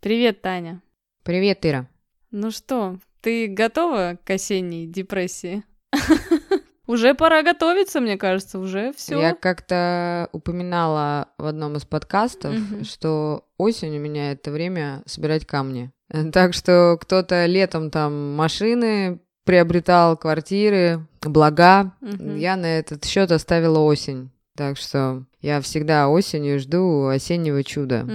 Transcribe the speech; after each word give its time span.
Привет, 0.00 0.42
Таня. 0.42 0.80
Привет, 1.24 1.66
Ира. 1.66 1.88
Ну 2.30 2.52
что, 2.52 2.98
ты 3.20 3.48
готова 3.48 4.16
к 4.24 4.30
осенней 4.30 4.86
депрессии? 4.86 5.64
Уже 6.86 7.14
пора 7.14 7.42
готовиться, 7.42 8.00
мне 8.00 8.16
кажется, 8.16 8.60
уже 8.60 8.92
все. 8.94 9.20
Я 9.20 9.34
как-то 9.34 10.28
упоминала 10.32 11.28
в 11.36 11.44
одном 11.46 11.76
из 11.76 11.84
подкастов, 11.84 12.54
что 12.84 13.44
осень 13.58 13.96
у 13.96 14.00
меня 14.00 14.32
это 14.32 14.50
время 14.50 15.02
собирать 15.06 15.46
камни. 15.46 15.90
Так 16.32 16.54
что 16.54 16.96
кто-то 16.98 17.44
летом 17.44 17.90
там 17.90 18.34
машины 18.34 19.20
приобретал, 19.44 20.16
квартиры, 20.16 21.06
блага. 21.20 21.92
Я 22.00 22.56
на 22.56 22.78
этот 22.78 23.04
счет 23.04 23.32
оставила 23.32 23.80
осень. 23.80 24.30
Так 24.56 24.78
что 24.78 25.24
я 25.42 25.60
всегда 25.60 26.08
осенью 26.08 26.60
жду 26.60 27.08
осеннего 27.08 27.62
чуда. 27.64 28.06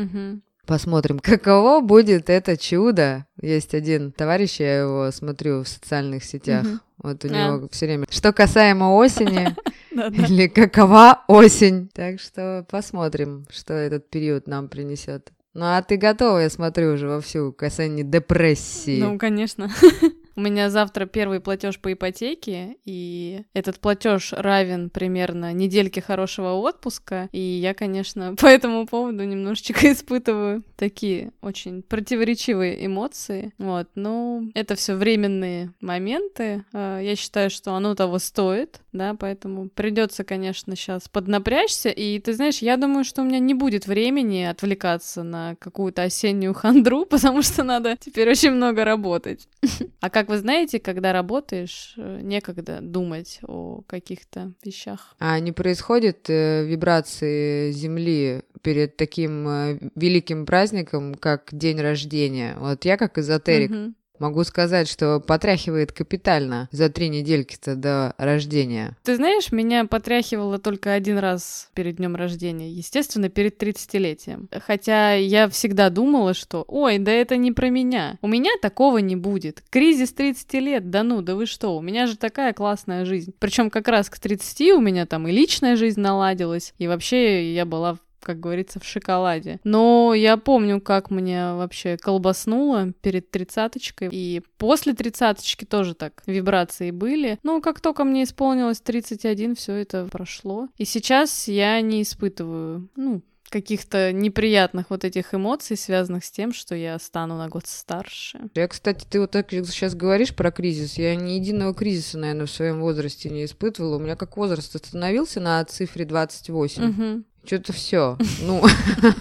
Посмотрим, 0.65 1.19
каково 1.23 1.81
будет 1.81 2.29
это 2.29 2.57
чудо. 2.57 3.25
Есть 3.41 3.73
один 3.73 4.11
товарищ, 4.11 4.59
я 4.59 4.81
его 4.81 5.11
смотрю 5.11 5.63
в 5.63 5.67
социальных 5.67 6.23
сетях. 6.23 6.65
Угу. 6.65 6.79
Вот 7.03 7.25
у 7.25 7.27
него 7.27 7.65
а. 7.65 7.67
все 7.71 7.85
время. 7.85 8.05
Что 8.09 8.31
касаемо 8.31 8.95
осени, 8.95 9.55
или 9.91 10.47
какова 10.47 11.23
осень. 11.27 11.89
Так 11.93 12.19
что 12.19 12.65
посмотрим, 12.69 13.45
что 13.49 13.73
этот 13.73 14.09
период 14.09 14.47
нам 14.47 14.69
принесет. 14.69 15.31
Ну 15.53 15.65
а 15.65 15.81
ты 15.83 15.97
готова, 15.97 16.39
я 16.39 16.49
смотрю, 16.49 16.93
уже 16.93 17.07
вовсю 17.07 17.51
к 17.51 17.61
осенней 17.63 18.03
депрессии. 18.03 18.99
Ну, 18.99 19.19
конечно. 19.19 19.69
У 20.35 20.41
меня 20.41 20.69
завтра 20.69 21.05
первый 21.05 21.39
платеж 21.39 21.79
по 21.79 21.93
ипотеке, 21.93 22.77
и 22.85 23.43
этот 23.53 23.79
платеж 23.79 24.33
равен 24.33 24.89
примерно 24.89 25.53
недельке 25.53 26.01
хорошего 26.01 26.53
отпуска. 26.53 27.29
И 27.31 27.39
я, 27.39 27.73
конечно, 27.73 28.35
по 28.39 28.47
этому 28.47 28.87
поводу 28.87 29.23
немножечко 29.23 29.91
испытываю 29.91 30.63
такие 30.75 31.31
очень 31.41 31.83
противоречивые 31.83 32.85
эмоции. 32.85 33.53
Вот, 33.57 33.89
но 33.95 34.43
это 34.55 34.75
все 34.75 34.95
временные 34.95 35.71
моменты. 35.81 36.65
А, 36.73 36.99
я 36.99 37.15
считаю, 37.15 37.49
что 37.49 37.73
оно 37.73 37.93
того 37.95 38.19
стоит, 38.19 38.81
да, 38.91 39.15
поэтому 39.15 39.69
придется, 39.69 40.23
конечно, 40.23 40.75
сейчас 40.75 41.09
поднапрячься. 41.09 41.89
И 41.89 42.19
ты 42.19 42.33
знаешь, 42.33 42.59
я 42.59 42.77
думаю, 42.77 43.03
что 43.03 43.21
у 43.21 43.25
меня 43.25 43.39
не 43.39 43.53
будет 43.53 43.85
времени 43.85 44.43
отвлекаться 44.43 45.23
на 45.23 45.55
какую-то 45.59 46.03
осеннюю 46.03 46.53
хандру, 46.53 47.05
потому 47.09 47.41
что 47.43 47.63
надо 47.63 47.97
теперь 47.97 48.29
очень 48.29 48.51
много 48.51 48.83
работать. 48.83 49.47
А 50.01 50.09
как 50.09 50.22
как 50.23 50.29
вы 50.29 50.37
знаете, 50.37 50.79
когда 50.79 51.11
работаешь, 51.11 51.95
э, 51.97 52.21
некогда 52.21 52.79
думать 52.81 53.39
о 53.45 53.81
каких-то 53.87 54.53
вещах. 54.63 55.15
А 55.19 55.37
не 55.39 55.51
происходит 55.51 56.29
э, 56.29 56.63
вибрации 56.65 57.71
Земли 57.71 58.43
перед 58.61 58.95
таким 58.95 59.47
э, 59.49 59.79
великим 59.95 60.45
праздником, 60.45 61.15
как 61.15 61.49
день 61.51 61.81
рождения? 61.81 62.55
Вот 62.57 62.85
я 62.85 62.95
как 62.95 63.17
эзотерик. 63.17 63.71
Угу. 63.71 63.93
Могу 64.23 64.45
сказать, 64.45 64.87
что 64.87 65.19
потряхивает 65.19 65.91
капитально 65.91 66.69
за 66.71 66.87
три 66.87 67.09
недельки-то 67.09 67.75
до 67.75 68.15
рождения. 68.17 68.95
Ты 69.03 69.17
знаешь, 69.17 69.51
меня 69.51 69.83
потряхивало 69.83 70.59
только 70.59 70.93
один 70.93 71.17
раз 71.17 71.69
перед 71.73 71.97
днем 71.97 72.15
рождения, 72.15 72.71
естественно, 72.71 73.27
перед 73.27 73.61
30-летием. 73.61 74.47
Хотя 74.65 75.15
я 75.15 75.49
всегда 75.49 75.89
думала, 75.89 76.33
что 76.33 76.63
«Ой, 76.69 76.99
да 76.99 77.11
это 77.11 77.35
не 77.35 77.51
про 77.51 77.69
меня. 77.69 78.17
У 78.21 78.29
меня 78.29 78.51
такого 78.61 78.99
не 78.99 79.17
будет. 79.17 79.61
Кризис 79.69 80.13
30 80.13 80.53
лет, 80.53 80.89
да 80.89 81.03
ну, 81.03 81.21
да 81.21 81.35
вы 81.35 81.45
что, 81.45 81.75
у 81.75 81.81
меня 81.81 82.07
же 82.07 82.15
такая 82.15 82.53
классная 82.53 83.03
жизнь». 83.03 83.33
Причем 83.39 83.69
как 83.69 83.89
раз 83.89 84.09
к 84.09 84.17
30 84.19 84.71
у 84.71 84.79
меня 84.79 85.05
там 85.05 85.27
и 85.27 85.33
личная 85.33 85.75
жизнь 85.75 85.99
наладилась, 85.99 86.73
и 86.77 86.87
вообще 86.87 87.53
я 87.53 87.65
была 87.65 87.97
как 88.23 88.39
говорится, 88.39 88.79
в 88.79 88.85
шоколаде. 88.85 89.59
Но 89.63 90.13
я 90.13 90.37
помню, 90.37 90.81
как 90.81 91.11
мне 91.11 91.53
вообще 91.53 91.97
колбаснуло 91.97 92.93
перед 93.01 93.29
тридцаточкой. 93.29 94.09
И 94.11 94.41
после 94.57 94.93
тридцаточки 94.93 95.65
тоже 95.65 95.93
так 95.93 96.23
вибрации 96.25 96.91
были. 96.91 97.37
Но 97.43 97.61
как 97.61 97.81
только 97.81 98.03
мне 98.03 98.23
исполнилось 98.23 98.81
31, 98.81 99.55
все 99.55 99.73
это 99.73 100.07
прошло. 100.11 100.67
И 100.77 100.85
сейчас 100.85 101.47
я 101.47 101.79
не 101.81 102.01
испытываю, 102.01 102.89
ну, 102.95 103.21
каких-то 103.53 104.11
неприятных 104.11 104.89
вот 104.89 105.03
этих 105.03 105.35
эмоций, 105.35 105.77
связанных 105.77 106.25
с 106.25 106.31
тем, 106.31 106.53
что 106.53 106.73
я 106.73 106.97
стану 106.97 107.37
на 107.37 107.49
год 107.49 107.67
старше. 107.67 108.39
Я, 108.55 108.67
кстати, 108.67 109.05
ты 109.07 109.19
вот 109.19 109.29
так 109.29 109.51
сейчас 109.51 109.93
говоришь 109.93 110.35
про 110.35 110.51
кризис. 110.51 110.97
Я 110.97 111.15
ни 111.15 111.33
единого 111.33 111.75
кризиса, 111.75 112.17
наверное, 112.17 112.47
в 112.47 112.51
своем 112.51 112.81
возрасте 112.81 113.29
не 113.29 113.45
испытывала. 113.45 113.97
У 113.97 113.99
меня 113.99 114.15
как 114.15 114.37
возраст 114.37 114.75
остановился 114.75 115.39
на 115.39 115.63
цифре 115.65 116.03
28. 116.03 116.89
Угу. 116.89 117.23
Что-то 117.45 117.73
все. 117.73 118.17
Ну, 118.41 118.63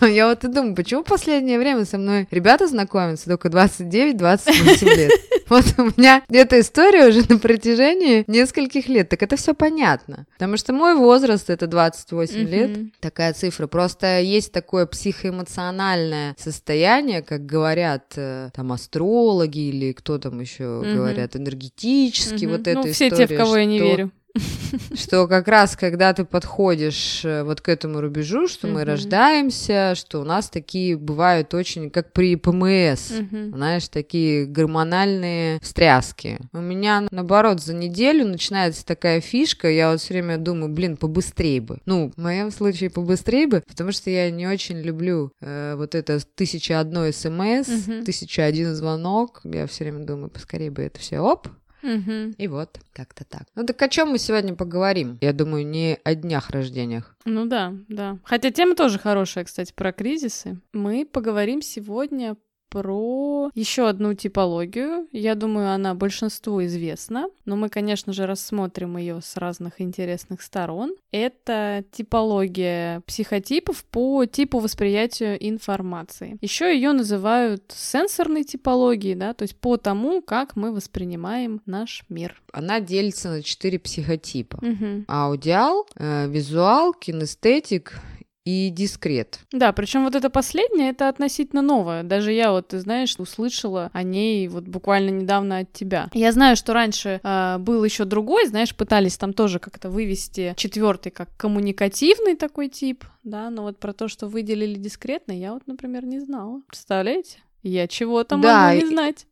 я 0.06 0.28
вот 0.28 0.44
и 0.44 0.49
думаю, 0.49 0.75
почему 0.77 1.03
в 1.03 1.06
последнее 1.06 1.59
время 1.59 1.84
со 1.84 1.99
мной 1.99 2.28
ребята 2.31 2.69
знакомятся 2.69 3.27
только 3.27 3.49
29-28 3.49 4.97
лет? 4.97 5.12
Вот 5.49 5.65
у 5.77 5.83
меня 5.83 6.22
эта 6.31 6.61
история 6.61 7.09
уже 7.09 7.25
на 7.28 7.37
протяжении 7.38 8.25
нескольких 8.27 8.88
лет. 8.88 9.11
Так 9.11 9.22
это 9.22 9.37
все 9.37 9.53
понятно. 9.53 10.25
Потому 10.32 10.56
что 10.56 10.72
мой 10.72 10.94
возраст 10.94 11.50
это 11.50 11.66
28 11.66 12.49
лет. 12.49 12.71
Такая 13.00 13.34
цифра. 13.34 13.66
Просто 13.66 14.21
есть 14.21 14.50
такое 14.53 14.87
психоэмоциональное 14.87 16.34
состояние, 16.38 17.21
как 17.21 17.44
говорят 17.44 18.15
э, 18.16 18.49
там 18.55 18.72
астрологи 18.72 19.59
или 19.59 19.93
кто 19.93 20.16
там 20.16 20.41
еще 20.41 20.81
говорят, 20.82 21.37
энергетически. 21.37 22.47
Вот 22.47 22.66
это 22.66 22.87
Ну, 22.87 22.93
все 22.93 23.11
те, 23.11 23.27
в 23.27 23.37
кого 23.37 23.56
я 23.56 23.66
не 23.66 23.78
верю. 23.78 24.11
Что 24.94 25.26
как 25.28 25.48
раз, 25.48 25.76
когда 25.76 26.12
ты 26.12 26.25
подходишь 26.25 27.25
э, 27.25 27.43
вот 27.43 27.60
к 27.60 27.69
этому 27.69 28.00
рубежу, 28.00 28.48
что 28.48 28.66
мы 28.66 28.84
рождаемся, 28.84 29.94
что 29.94 30.20
у 30.20 30.25
нас 30.25 30.48
такие 30.48 30.97
бывают 30.97 31.53
очень, 31.54 31.91
как 31.91 32.12
при 32.12 32.37
ПМС, 32.37 33.12
знаешь, 33.31 33.88
такие 33.88 34.47
гормональные 34.47 35.59
встряски. 35.60 36.38
У 36.53 36.60
меня, 36.60 37.06
наоборот, 37.10 37.60
за 37.60 37.75
неделю 37.75 38.26
начинается 38.26 38.84
такая 38.87 39.20
фишка, 39.20 39.70
я 39.70 39.91
вот 39.91 40.00
все 40.00 40.15
время 40.15 40.38
думаю, 40.38 40.72
блин, 40.72 40.97
побыстрее 40.97 41.60
бы. 41.60 41.78
Ну, 41.84 42.12
в 42.16 42.20
моем 42.20 42.50
случае 42.50 42.91
побыстрее 42.91 43.47
бы, 43.47 43.62
потому 43.66 43.93
что 43.93 44.10
я 44.10 44.31
не 44.31 44.47
очень 44.47 44.81
люблю 44.81 45.32
э, 45.41 45.75
вот 45.76 45.94
это 45.94 46.19
тысяча 46.34 46.81
одной 46.81 47.12
смс, 47.12 47.69
тысяча 48.04 48.44
один 48.44 48.75
звонок. 48.75 49.41
Я 49.44 49.66
все 49.66 49.84
время 49.84 50.04
думаю, 50.04 50.31
поскорее 50.31 50.70
бы 50.70 50.82
это 50.82 50.99
все 50.99 51.20
оп, 51.20 51.49
Угу. 51.82 52.34
И 52.38 52.48
вот, 52.48 52.78
как-то 52.93 53.25
так. 53.25 53.43
Ну 53.54 53.65
так 53.65 53.81
о 53.82 53.88
чем 53.88 54.10
мы 54.10 54.19
сегодня 54.19 54.54
поговорим? 54.54 55.19
Я 55.20 55.32
думаю, 55.32 55.66
не 55.66 55.98
о 56.04 56.15
днях 56.15 56.50
рождениях. 56.50 57.16
Ну 57.25 57.47
да, 57.47 57.75
да. 57.88 58.19
Хотя 58.25 58.50
тема 58.50 58.75
тоже 58.75 58.98
хорошая, 58.98 59.44
кстати, 59.44 59.72
про 59.75 59.93
кризисы. 59.93 60.60
Мы 60.72 61.04
поговорим 61.04 61.62
сегодня 61.62 62.37
про 62.72 63.50
еще 63.55 63.87
одну 63.87 64.15
типологию. 64.15 65.06
Я 65.12 65.34
думаю, 65.34 65.72
она 65.72 65.94
большинству 65.94 66.65
известна, 66.65 67.28
но 67.44 67.55
мы, 67.55 67.69
конечно 67.69 68.15
же, 68.15 68.27
рассмотрим 68.27 68.97
ее 68.97 69.21
с 69.22 69.37
разных 69.37 69.83
интересных 69.83 70.41
сторон. 70.41 70.94
Это 71.11 71.84
типология 71.93 73.03
психотипов 73.03 73.84
по 73.84 74.25
типу 74.25 74.59
восприятия 74.59 75.34
информации. 75.34 76.38
Еще 76.41 76.75
ее 76.75 76.93
называют 76.93 77.62
сенсорной 77.77 78.44
типологией, 78.44 79.16
да, 79.16 79.34
то 79.34 79.43
есть 79.43 79.56
по 79.56 79.77
тому, 79.77 80.22
как 80.22 80.56
мы 80.56 80.72
воспринимаем 80.72 81.61
наш 81.66 82.05
мир. 82.09 82.41
Она 82.53 82.81
делится 82.81 83.28
на 83.28 83.43
четыре 83.43 83.78
психотипа. 83.78 84.56
Угу. 84.62 85.05
Аудиал, 85.09 85.87
э, 85.97 86.27
визуал, 86.27 86.94
кинестетик 86.94 88.00
и 88.45 88.71
дискрет. 88.71 89.41
Да, 89.53 89.73
причем 89.73 90.05
вот 90.05 90.15
это 90.15 90.31
последнее, 90.31 90.91
это 90.91 91.09
относительно 91.09 91.63
новое. 91.63 92.03
Даже 92.03 92.33
я 92.33 92.53
вот, 92.53 92.69
ты 92.69 92.81
знаешь, 92.81 93.15
услышала 93.19 93.91
о 93.93 94.03
ней 94.03 94.49
вот 94.49 94.65
буквально 94.65 95.11
недавно 95.11 95.59
от 95.59 95.73
тебя. 95.73 96.09
Я 96.13 96.33
знаю, 96.33 96.57
что 96.57 96.73
раньше 96.73 97.21
э, 97.23 97.59
был 97.59 97.85
еще 97.85 98.05
другой, 98.05 98.47
знаешь, 98.47 98.75
пытались 98.75 99.17
там 99.17 99.33
тоже 99.33 99.59
как-то 99.59 99.91
вывести 99.91 100.55
четвертый 100.57 101.11
как 101.11 101.29
коммуникативный 101.37 102.37
такой 102.37 102.69
тип, 102.69 103.05
да, 103.23 103.51
но 103.51 103.63
вот 103.63 103.79
про 103.79 103.93
то, 103.93 104.09
что 104.09 104.27
выделили 104.27 104.75
дискретно, 104.75 105.33
я 105.33 105.53
вот, 105.53 105.67
например, 105.67 106.05
не 106.05 106.19
знала. 106.19 106.63
Представляете? 106.67 107.39
Я 107.63 107.87
чего-то 107.87 108.37
да, 108.37 108.69
могу 108.69 108.81
не 108.81 108.87
знать. 108.87 109.27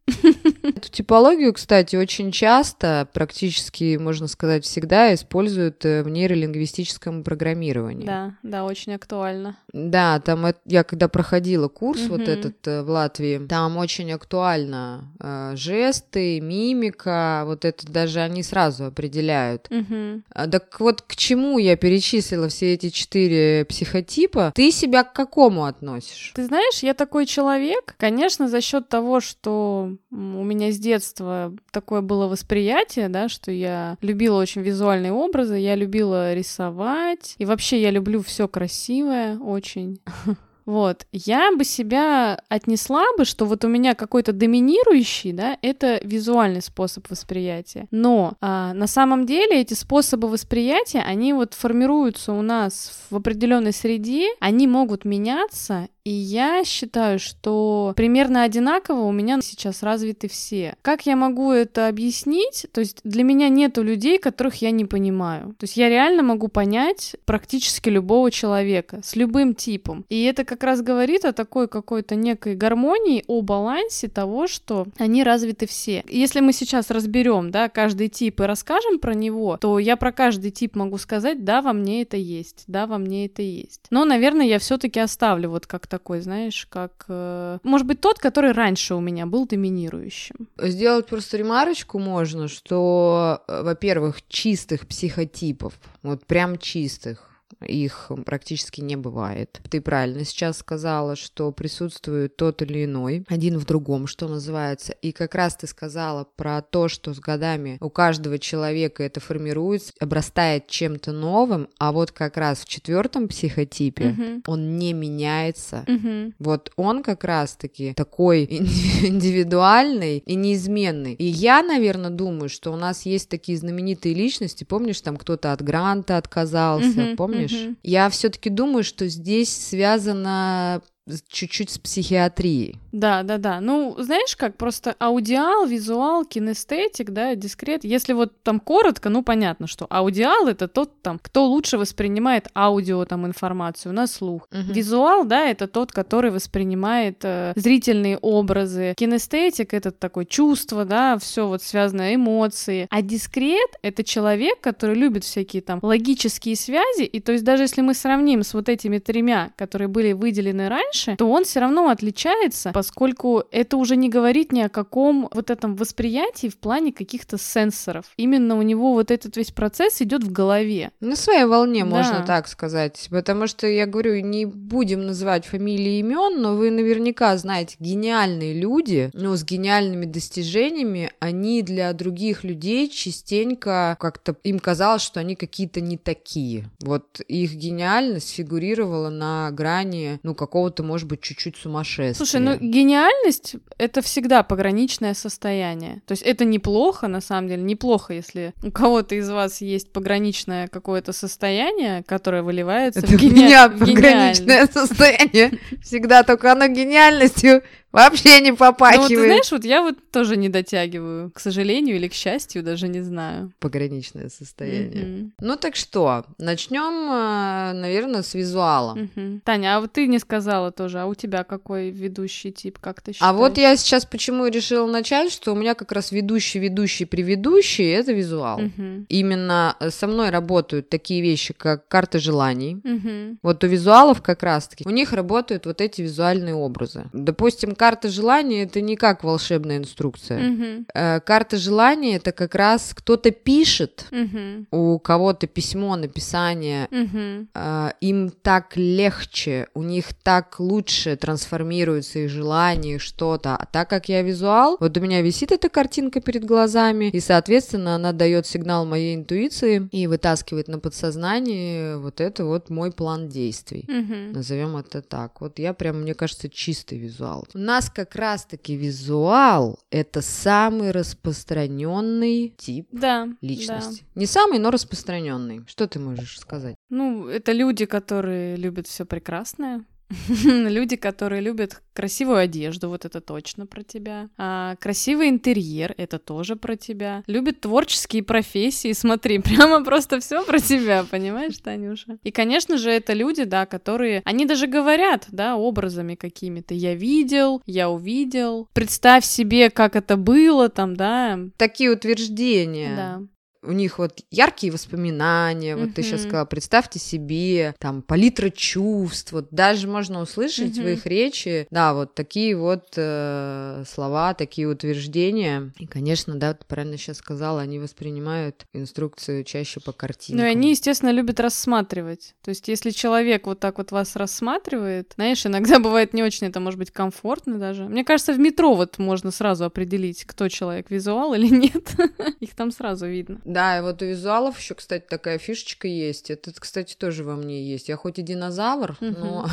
Эту 0.63 0.91
типологию, 0.91 1.53
кстати, 1.53 1.97
очень 1.97 2.33
часто, 2.33 3.09
практически, 3.13 3.97
можно 3.97 4.27
сказать, 4.29 4.65
всегда 4.65 5.13
используют 5.15 5.85
э, 5.85 6.03
в 6.03 6.09
нейролингвистическом 6.09 7.23
программировании. 7.23 8.07
Да, 8.07 8.35
да, 8.43 8.65
очень 8.65 8.95
актуально. 8.95 9.57
Да, 9.73 10.21
там 10.21 10.47
я 10.65 10.85
когда 10.85 11.09
проходила 11.09 11.69
курс 11.69 12.03
угу. 12.03 12.17
вот 12.17 12.29
этот 12.29 12.67
э, 12.67 12.83
в 12.83 12.91
Латвии, 12.91 13.47
там 13.47 13.77
очень 13.77 14.11
актуально 14.13 15.13
э, 15.21 15.53
жесты, 15.57 16.41
мимика, 16.41 17.43
вот 17.47 17.65
это 17.65 17.91
даже 17.91 18.21
они 18.21 18.43
сразу 18.43 18.87
определяют. 18.87 19.69
Угу. 19.71 20.23
Так 20.51 20.81
вот, 20.81 21.03
к 21.03 21.17
чему 21.17 21.59
я 21.59 21.77
перечислила 21.77 22.49
все 22.49 22.75
эти 22.75 22.91
четыре 22.91 23.65
психотипа? 23.65 24.53
Ты 24.55 24.71
себя 24.71 25.05
к 25.05 25.13
какому 25.13 25.65
относишь? 25.65 26.33
Ты 26.35 26.47
знаешь, 26.47 26.83
я 26.83 26.95
такой 26.95 27.27
человек, 27.27 27.95
конечно, 27.99 28.21
Конечно, 28.21 28.49
за 28.49 28.61
счет 28.61 28.89
того, 28.89 29.21
что 29.21 29.97
у 30.11 30.43
меня 30.45 30.73
с 30.73 30.79
детства 30.79 31.55
такое 31.71 32.01
было 32.01 32.27
восприятие, 32.27 33.09
да, 33.09 33.29
что 33.29 33.51
я 33.51 33.97
любила 34.01 34.41
очень 34.41 34.63
визуальные 34.63 35.13
образы, 35.13 35.57
я 35.57 35.75
любила 35.75 36.35
рисовать, 36.35 37.35
и 37.39 37.45
вообще 37.45 37.81
я 37.81 37.91
люблю 37.91 38.23
все 38.23 38.49
красивое 38.49 39.39
очень. 39.39 40.01
Вот. 40.71 41.07
Я 41.11 41.51
бы 41.57 41.65
себя 41.65 42.41
отнесла 42.49 43.05
бы, 43.19 43.25
что 43.25 43.45
вот 43.45 43.65
у 43.65 43.69
меня 43.69 43.97
какой-то 43.97 44.33
доминирующий, 44.33 45.33
да, 45.33 45.59
это 45.63 45.99
визуальный 46.05 46.63
способ 46.63 47.11
восприятия. 47.11 47.89
Но 47.91 48.35
а, 48.41 48.73
на 48.73 48.87
самом 48.87 49.27
деле 49.27 49.61
эти 49.61 49.75
способы 49.75 50.29
восприятия, 50.29 51.01
они 51.01 51.33
вот 51.33 51.55
формируются 51.55 52.33
у 52.33 52.43
нас 52.43 52.93
в 53.11 53.17
определенной 53.17 53.73
среде, 53.73 54.29
они 54.39 54.69
могут 54.69 55.05
меняться, 55.05 55.89
и 56.05 56.11
я 56.11 56.65
считаю, 56.65 57.19
что 57.19 57.93
примерно 57.95 58.43
одинаково 58.43 59.03
у 59.03 59.13
меня 59.13 59.41
сейчас 59.43 59.83
развиты 59.83 60.29
все. 60.29 60.75
Как 60.83 61.07
я 61.07 61.17
могу 61.17 61.53
это 61.53 61.89
объяснить? 61.89 62.67
То 62.73 62.81
есть 62.81 63.01
для 63.05 63.23
меня 63.23 63.49
нету 63.49 63.83
людей, 63.83 64.19
которых 64.19 64.57
я 64.57 64.71
не 64.71 64.85
понимаю. 64.85 65.55
То 65.59 65.65
есть 65.65 65.77
я 65.77 65.89
реально 65.89 66.23
могу 66.23 66.49
понять 66.49 67.17
практически 67.27 67.89
любого 67.91 68.31
человека 68.31 69.01
с 69.05 69.15
любым 69.15 69.55
типом. 69.55 70.05
И 70.09 70.23
это 70.25 70.45
как 70.45 70.65
раз 70.65 70.81
говорит 70.81 71.25
о 71.25 71.33
такой 71.33 71.69
какой-то 71.69 72.15
некой 72.15 72.57
гармонии, 72.57 73.25
о 73.27 73.43
балансе 73.43 74.09
того, 74.09 74.47
что 74.47 74.87
они 74.99 75.23
развиты 75.23 75.67
все. 75.67 76.03
Если 76.09 76.41
мы 76.41 76.53
сейчас 76.53 76.91
разберем, 76.91 77.51
да, 77.51 77.69
каждый 77.69 78.09
тип 78.09 78.41
и 78.41 78.45
расскажем 78.45 78.99
про 78.99 79.15
него, 79.15 79.59
то 79.59 79.79
я 79.79 79.97
про 79.97 80.13
каждый 80.13 80.51
тип 80.51 80.77
могу 80.77 80.97
сказать, 80.99 81.45
да, 81.45 81.61
во 81.61 81.73
мне 81.73 82.03
это 82.03 82.17
есть, 82.17 82.65
да, 82.67 82.87
во 82.87 82.99
мне 82.99 83.27
это 83.27 83.43
есть. 83.43 83.83
Но, 83.91 84.05
наверное, 84.05 84.47
я 84.47 84.59
все-таки 84.59 84.99
оставлю 84.99 85.51
вот 85.51 85.67
как 85.67 85.87
такой, 85.91 86.21
знаешь, 86.21 86.67
как... 86.71 87.05
Э, 87.09 87.59
может 87.63 87.87
быть, 87.87 88.01
тот, 88.01 88.19
который 88.19 88.53
раньше 88.53 88.95
у 88.95 89.01
меня 89.01 89.27
был 89.27 89.47
доминирующим. 89.47 90.49
Сделать 90.57 91.07
просто 91.07 91.37
ремарочку 91.37 91.99
можно, 91.99 92.49
что, 92.49 93.43
э, 93.47 93.63
во-первых, 93.63 94.27
чистых 94.29 94.87
психотипов, 94.87 95.75
вот 96.03 96.25
прям 96.25 96.57
чистых, 96.57 97.30
их 97.67 98.11
практически 98.25 98.81
не 98.81 98.97
бывает. 98.97 99.61
Ты 99.69 99.81
правильно 99.81 100.25
сейчас 100.25 100.59
сказала, 100.59 101.17
что 101.17 101.53
присутствует 101.53 102.37
тот 102.37 102.63
или 102.63 102.85
иной, 102.85 103.25
один 103.29 103.59
в 103.59 103.67
другом, 103.67 104.07
что 104.07 104.29
называется. 104.29 104.93
И 105.03 105.13
как 105.13 105.35
раз 105.35 105.57
ты 105.57 105.67
сказала 105.67 106.27
про 106.37 106.63
то, 106.63 106.89
что 106.89 107.13
с 107.13 107.21
годами 107.21 107.79
у 107.81 107.91
каждого 107.91 108.39
человека 108.39 109.03
это 109.03 109.21
формируется, 109.21 109.93
обрастает 110.01 110.69
чем-то 110.69 111.13
новым, 111.13 111.69
а 111.79 111.93
вот 111.93 112.13
как 112.13 112.37
раз 112.37 112.61
в 112.61 112.69
четвертом 112.69 113.29
психотипе 113.29 114.05
uh-huh. 114.05 114.43
он 114.47 114.79
не 114.79 114.93
меняется. 114.93 115.85
Uh-huh. 115.87 116.33
Вот 116.39 116.73
он 116.77 117.03
как 117.03 117.25
раз-таки 117.25 117.93
такой 117.95 118.45
индивидуальный 119.03 120.19
и 120.19 120.35
неизменный. 120.35 121.15
И 121.15 121.25
я, 121.25 121.63
наверное, 121.63 122.11
думаю, 122.11 122.49
что 122.49 122.73
у 122.73 122.77
нас 122.77 123.07
есть 123.07 123.29
такие 123.29 123.59
знаменитые 123.59 124.15
личности, 124.15 124.65
помнишь, 124.65 125.01
там 125.01 125.17
кто-то 125.17 125.53
от 125.53 125.63
гранта 125.63 126.17
отказался, 126.17 126.89
uh-huh. 126.89 127.17
помнишь? 127.17 127.50
Помнишь? 127.51 127.77
Я 127.83 128.09
все-таки 128.11 128.51
думаю, 128.51 128.85
что 128.85 129.09
здесь 129.09 129.51
связано 129.51 130.83
чуть-чуть 131.29 131.71
с 131.71 131.79
психиатрией. 131.79 132.79
Да, 132.93 133.23
да, 133.23 133.39
да. 133.39 133.61
Ну, 133.61 133.95
знаешь 133.99 134.37
как, 134.37 134.57
просто 134.57 134.95
аудиал, 134.99 135.67
визуал, 135.67 136.25
кинестетик, 136.25 137.11
да, 137.11 137.35
дискрет. 137.35 137.85
Если 137.85 138.13
вот 138.13 138.43
там 138.43 138.61
коротко, 138.61 139.09
ну, 139.09 139.23
понятно, 139.23 139.67
что 139.67 139.87
аудиал— 139.91 140.47
это 140.49 140.69
тот 140.69 141.03
там, 141.03 141.19
кто 141.19 141.47
лучше 141.47 141.79
воспринимает 141.79 142.49
аудио 142.55 143.05
там 143.05 143.27
информацию 143.27 143.93
на 143.93 144.07
слух. 144.07 144.49
Угу. 144.51 144.73
Визуал, 144.73 145.25
да, 145.25 145.47
это 145.47 145.67
тот, 145.69 145.93
который 145.93 146.31
воспринимает 146.31 147.21
э, 147.23 147.53
зрительные 147.57 148.19
образы. 148.19 148.95
Кинестетик— 148.97 149.75
это 149.75 149.91
такое 149.93 150.25
чувство, 150.25 150.85
да, 150.85 151.19
все 151.19 151.47
вот 151.47 151.63
связано 151.63 152.15
эмоции. 152.15 152.87
А 152.91 153.03
дискрет— 153.03 153.71
это 153.83 154.05
человек, 154.05 154.61
который 154.61 154.97
любит 154.97 155.25
всякие 155.25 155.63
там 155.63 155.79
логические 155.83 156.57
связи, 156.57 157.03
и 157.03 157.21
то 157.21 157.33
есть 157.33 157.45
даже 157.45 157.65
если 157.65 157.81
мы 157.81 157.95
сравним 157.95 158.43
с 158.43 158.55
вот 158.55 158.69
этими 158.69 158.99
тремя, 158.99 159.53
которые 159.57 159.89
были 159.89 160.13
выделены 160.13 160.69
раньше, 160.69 160.90
то 161.17 161.27
он 161.27 161.45
все 161.45 161.61
равно 161.61 161.89
отличается 161.89 162.73
поскольку 162.73 163.45
это 163.51 163.77
уже 163.77 163.97
не 163.97 164.09
говорит 164.09 164.53
ни 164.53 164.61
о 164.61 164.69
каком 164.69 165.29
вот 165.33 165.51
этом 165.51 165.77
восприятии 165.77 166.49
в 166.49 166.57
плане 166.57 166.93
каких-то 166.93 167.39
сенсоров. 167.39 168.07
Именно 168.17 168.57
у 168.57 168.63
него 168.63 168.95
вот 168.95 169.11
этот 169.11 169.37
весь 169.37 169.51
процесс 169.51 170.01
идет 170.01 170.25
в 170.25 170.33
голове. 170.33 170.91
На 171.01 171.17
своей 171.17 171.45
волне, 171.45 171.85
да. 171.85 171.91
можно 171.91 172.25
так 172.27 172.49
сказать. 172.49 173.09
Потому 173.11 173.47
что, 173.47 173.67
я 173.67 173.87
говорю, 173.87 174.21
не 174.21 174.47
будем 174.47 175.07
называть 175.07 175.47
фамилии 175.47 175.99
имен, 175.99 176.41
но 176.41 176.57
вы 176.57 176.71
наверняка 176.71 177.37
знаете, 177.37 177.77
гениальные 177.79 178.55
люди, 178.55 179.11
ну, 179.13 179.37
с 179.37 179.45
гениальными 179.45 180.07
достижениями, 180.07 181.13
они 181.21 181.63
для 181.63 181.93
других 181.93 182.45
людей 182.45 182.89
частенько 182.89 183.97
как-то 184.01 184.37
им 184.43 184.59
казалось, 184.59 185.03
что 185.03 185.21
они 185.21 185.37
какие-то 185.37 185.81
не 185.81 185.97
такие. 185.97 186.65
Вот 186.81 187.21
их 187.21 187.55
гениальность 187.55 188.31
фигурировала 188.35 189.11
на 189.11 189.51
грани, 189.51 190.19
ну, 190.23 190.35
какого-то, 190.35 190.80
может 190.83 191.09
быть, 191.09 191.21
чуть-чуть 191.21 191.57
сумасшествия. 191.57 192.15
Слушай, 192.15 192.41
ну 192.41 192.57
гениальность— 192.57 193.57
это 193.79 194.03
всегда 194.03 194.43
пограничное 194.43 195.15
состояние. 195.15 196.03
То 196.07 196.13
есть 196.13 196.23
это 196.23 196.45
неплохо, 196.45 197.09
на 197.09 197.21
самом 197.21 197.49
деле, 197.49 197.63
неплохо, 197.63 198.15
если 198.15 198.55
у 198.63 198.71
кого-то 198.71 199.15
из 199.15 199.29
вас 199.31 199.61
есть 199.61 199.93
пограничное 199.93 200.69
какое-то 200.69 201.13
состояние, 201.13 202.03
которое 202.05 202.43
выливается 202.43 203.01
это 203.01 203.09
в, 203.09 203.17
гени... 203.17 203.45
меня 203.45 203.69
пограничное 203.69 204.67
состояние. 204.67 205.59
Всегда 205.83 206.23
только 206.23 206.53
оно 206.53 206.67
гениальностью 206.69 207.63
Вообще 207.93 208.41
не 208.41 208.53
попахивает. 208.53 209.11
Ну, 209.11 209.17
вот, 209.17 209.23
ты 209.23 209.27
знаешь, 209.27 209.53
вот 209.53 209.65
я 209.65 209.83
вот 209.83 209.97
тоже 210.13 210.37
не 210.37 210.49
дотягиваю, 210.49 211.31
к 211.31 211.41
сожалению 211.41 211.97
или 211.97 212.09
к 212.09 212.15
счастью, 212.15 212.63
даже 212.63 212.87
не 212.89 213.01
знаю. 213.01 213.53
Пограничное 213.59 214.29
состояние. 214.29 215.05
Mm-hmm. 215.05 215.31
Ну 215.41 215.57
так 215.57 215.75
что, 215.75 216.25
начнем, 216.39 217.11
э, 217.11 217.73
наверное, 217.73 218.23
с 218.23 218.35
визуала. 218.35 218.97
Mm-hmm. 218.97 219.41
Таня, 219.45 219.77
а 219.77 219.81
вот 219.81 219.93
ты 219.93 220.07
не 220.07 220.19
сказала 220.21 220.71
тоже, 220.71 221.01
а 221.01 221.07
у 221.07 221.15
тебя 221.15 221.43
какой 221.43 221.91
ведущий 221.91 222.53
тип, 222.53 222.79
как 222.79 223.01
ты 223.01 223.13
считаешь? 223.13 223.29
А 223.29 223.33
вот 223.33 223.59
я 223.59 223.77
сейчас 223.77 224.05
почему 224.05 224.47
решила 224.47 224.87
начать, 224.87 225.33
что 225.33 225.53
у 225.53 225.57
меня 225.57 225.75
как 225.75 225.91
раз 225.93 226.13
ведущий, 226.13 226.61
ведущий, 226.61 227.07
предведущий— 227.07 227.89
это 227.91 228.13
визуал. 228.13 228.61
Mm-hmm. 228.61 229.07
Именно 229.09 229.77
со 229.91 230.07
мной 230.07 230.31
работают 230.31 230.89
такие 230.89 231.23
вещи, 231.23 231.55
как 231.55 231.89
карта 231.89 232.21
желаний. 232.21 232.77
Mm-hmm. 232.77 233.39
Вот 233.43 233.65
у 233.65 233.67
визуалов 233.67 234.23
как 234.23 234.45
раз-таки, 234.45 234.85
у 234.87 234.91
них 234.91 235.13
работают 235.13 235.67
вот 235.67 235.81
эти 235.81 236.03
визуальные 236.03 236.55
образы. 236.55 237.07
Допустим, 237.13 237.75
карта 237.81 238.11
желания 238.11 238.65
это 238.65 238.83
не 238.83 238.95
как 238.95 239.25
волшебная 239.25 239.79
инструкция. 239.79 240.53
Угу. 240.53 240.85
Э, 240.93 241.21
карта 241.21 241.57
желания 241.57 242.17
это 242.17 242.31
как 242.31 242.55
раз 242.55 242.93
кто-то 242.95 243.31
пишет, 243.31 244.05
угу. 244.13 244.67
у 244.71 244.99
кого-то 244.99 245.47
письмо, 245.47 245.97
написание, 245.97 246.89
угу. 246.91 247.47
э, 247.55 247.91
им 248.03 248.33
так 248.43 248.77
легче, 248.77 249.69
у 249.73 249.83
них 249.83 250.13
так 250.13 250.61
лучше 250.61 251.17
трансформируется 251.17 252.19
их 252.19 252.29
желание, 252.29 252.99
что-то. 252.99 253.57
А 253.57 253.65
так 253.65 253.89
как 253.89 254.11
я 254.11 254.21
визуал, 254.21 254.77
вот 254.79 254.99
у 254.99 255.01
меня 255.01 255.23
висит 255.23 255.51
эта 255.51 255.71
картинка 255.71 256.21
перед 256.21 256.45
глазами, 256.45 257.07
и, 257.07 257.21
соответственно, 257.21 257.95
она 257.95 258.13
дает 258.13 258.47
сигнал 258.47 258.85
моей 258.85 259.15
интуиции 259.15 259.89
и 259.91 260.07
вытаскивает 260.07 260.69
на 260.69 260.81
подсознание 260.81 261.97
вот 261.97 262.21
это 262.21 262.45
вот 262.45 262.69
мой 262.69 262.93
план 262.93 263.31
действий. 263.31 263.87
Угу. 263.89 264.37
Назовем 264.37 264.77
это 264.77 265.01
так. 265.01 265.41
Вот 265.41 265.59
я 265.59 265.73
прям, 265.73 266.03
мне 266.03 266.13
кажется, 266.13 266.51
чистый 266.51 266.99
визуал 266.99 267.47
нас 267.71 267.89
как 267.89 268.17
раз-таки 268.17 268.77
визуал— 268.77 269.79
это 269.91 270.23
самый 270.23 270.91
распространенный 270.91 272.53
тип 272.57 272.89
да, 272.91 273.29
личности. 273.41 274.05
Да. 274.15 274.21
Не 274.21 274.27
самый, 274.27 274.59
но 274.59 274.71
распространенный. 274.71 275.65
Что 275.67 275.87
ты 275.87 276.01
можешь 276.01 276.41
сказать? 276.41 276.75
Ну, 276.89 277.29
это 277.29 277.53
люди, 277.53 277.87
которые 277.87 278.57
любят 278.57 278.89
все 278.89 279.05
прекрасное, 279.05 279.85
Люди, 280.29 280.97
которые 280.97 281.41
любят 281.41 281.83
красивую 281.93 282.39
одежду, 282.39 282.89
вот 282.89 283.05
это 283.05 283.21
точно 283.21 283.67
про 283.67 283.83
тебя. 283.83 284.29
А, 284.37 284.77
красивый 284.77 285.29
интерьер, 285.29 285.95
это 285.97 286.19
тоже 286.19 286.57
про 286.57 286.77
тебя. 286.77 287.23
Любят 287.27 287.61
творческие 287.61 288.23
профессии, 288.23 288.93
смотри, 288.93 289.39
прямо 289.43 289.85
просто 289.85 290.21
все 290.21 290.45
про 290.45 290.59
тебя, 290.59 291.05
понимаешь, 291.05 291.59
Танюша? 291.59 292.19
И, 292.23 292.31
конечно 292.31 292.77
же, 292.77 292.91
это 292.91 293.13
люди, 293.13 293.45
да, 293.45 293.67
которые, 293.67 294.23
они 294.25 294.47
даже 294.47 294.67
говорят, 294.67 295.27
да, 295.31 295.57
образами 295.57 296.15
какими-то. 296.15 296.75
Я 296.75 296.95
видел, 296.95 297.63
я 297.67 297.89
увидел. 297.89 298.69
Представь 298.73 299.25
себе, 299.25 299.71
как 299.71 299.97
это 299.97 300.17
было 300.17 300.69
там, 300.69 300.97
да. 300.97 301.39
Такие 301.57 301.91
утверждения. 301.91 302.97
Да 302.97 303.21
у 303.63 303.73
них 303.73 303.99
вот 303.99 304.21
яркие 304.31 304.73
воспоминания, 304.73 305.77
вот 305.77 305.91
mm-hmm. 305.91 305.93
ты 305.93 306.03
сейчас 306.03 306.23
сказала, 306.23 306.45
представьте 306.45 306.99
себе, 306.99 307.75
там, 307.79 308.03
палитра 308.03 308.51
чувств, 308.51 309.33
вот 309.33 309.49
даже 309.51 309.87
можно 309.87 310.21
услышать 310.21 310.79
mm-hmm. 310.79 310.83
в 310.83 310.89
их 310.89 311.07
речи, 311.07 311.67
да, 311.71 311.95
вот 311.95 312.15
такие 312.15 312.57
вот 312.57 312.95
э, 312.97 313.85
слова, 313.87 314.35
такие 314.35 314.69
утверждения. 314.69 315.73
И, 315.79 315.87
конечно, 315.87 316.37
да, 316.37 316.55
ты 316.55 316.65
правильно 316.67 316.97
сейчас 316.97 317.19
сказала, 317.19 317.61
они 317.61 317.79
воспринимают 317.79 318.67
инструкцию 318.73 319.45
чаще 319.45 319.81
по 319.81 319.93
картинкам. 319.93 320.45
Ну 320.45 320.49
и 320.49 320.53
они, 320.53 320.71
естественно, 320.71 321.11
любят 321.11 321.41
рассматривать. 321.41 322.35
То 322.43 322.51
есть, 322.51 322.69
если 322.69 322.91
человек 322.91 323.47
вот 323.47 323.61
так 323.61 323.79
вот 323.79 323.93
вас 323.93 324.17
рассматривает, 324.17 325.13
знаешь, 325.17 325.45
иногда 325.45 325.79
бывает 325.81 326.15
не 326.15 326.23
очень 326.23 326.47
это, 326.47 326.61
может 326.61 326.79
быть, 326.79 326.91
комфортно 326.91 327.59
даже. 327.59 327.85
Мне 327.85 328.05
кажется, 328.05 328.33
в 328.33 328.39
метро 328.39 328.75
вот 328.75 328.99
можно 328.99 329.31
сразу 329.31 329.65
определить, 329.65 330.25
кто 330.25 330.49
человек, 330.49 330.91
визуал 330.91 331.35
или 331.35 331.47
нет. 331.55 331.95
Их 332.41 332.55
там 332.55 332.71
сразу 332.71 333.07
видно. 333.07 333.41
Да, 333.51 333.79
и 333.79 333.83
вот 333.83 334.01
у 334.01 334.05
визуалов 334.05 334.59
еще, 334.61 334.75
кстати, 334.75 335.05
такая 335.09 335.39
фишечка 335.39 335.89
есть. 335.89 336.31
Это, 336.31 336.53
кстати, 336.53 336.95
тоже 336.95 337.25
во 337.25 337.35
мне 337.35 337.69
есть. 337.69 337.89
Я 337.89 337.97
хоть 337.97 338.21
и 338.21 338.23
динозавр, 338.23 338.97
но... 339.01 339.49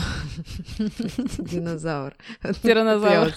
Динозавр. 1.39 2.15
Тиранозавр. 2.61 3.33